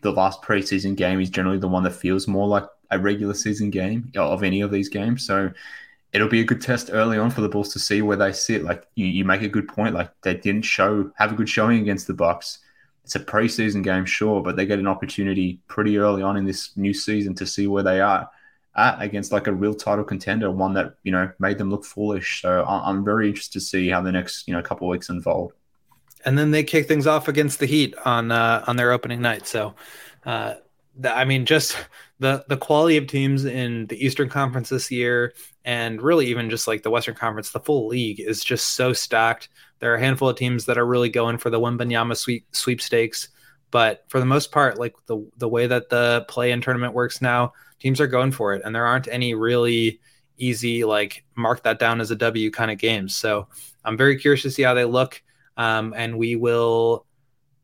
[0.03, 3.71] The last preseason game is generally the one that feels more like a regular season
[3.71, 5.27] game of any of these games.
[5.27, 5.51] So
[6.17, 8.65] it'll be a good test early on for the Bulls to see where they sit.
[8.65, 9.95] Like you, you make a good point.
[9.95, 12.61] Like they didn't show have a good showing against the Bucks.
[13.05, 16.75] It's a preseason game, sure, but they get an opportunity pretty early on in this
[16.75, 18.29] new season to see where they are
[18.77, 22.41] at against like a real title contender, one that you know made them look foolish.
[22.41, 25.53] So I'm very interested to see how the next you know couple weeks unfold.
[26.25, 29.47] And then they kick things off against the Heat on uh, on their opening night.
[29.47, 29.75] So,
[30.25, 30.55] uh,
[31.05, 31.77] I mean, just
[32.19, 35.35] the the quality of teams in the Eastern Conference this year,
[35.65, 39.49] and really even just like the Western Conference, the full league is just so stacked.
[39.79, 43.29] There are a handful of teams that are really going for the Wembanyama sweep, sweepstakes,
[43.71, 47.21] but for the most part, like the the way that the play in tournament works
[47.21, 50.01] now, teams are going for it, and there aren't any really
[50.39, 53.15] easy like mark that down as a W kind of games.
[53.15, 53.49] So
[53.85, 55.23] I'm very curious to see how they look,
[55.57, 57.07] um, and we will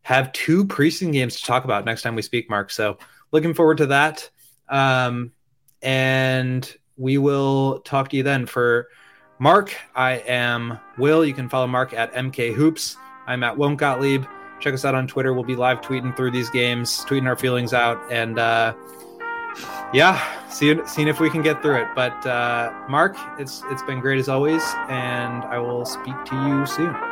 [0.03, 2.71] have two preseason games to talk about next time we speak, Mark.
[2.71, 2.99] So
[3.33, 4.31] looking forward to that,
[4.69, 5.33] um,
[5.81, 8.47] and we will talk to you then.
[8.47, 8.89] For
[9.39, 11.25] Mark, I am Will.
[11.25, 12.97] You can follow Mark at MK Hoops.
[13.27, 14.25] I'm at Won't Gottlieb.
[14.61, 15.33] check us out on Twitter.
[15.33, 18.75] We'll be live tweeting through these games, tweeting our feelings out, and uh,
[19.93, 21.89] yeah, seeing seeing if we can get through it.
[21.95, 26.67] But uh, Mark, it's it's been great as always, and I will speak to you
[26.67, 27.12] soon.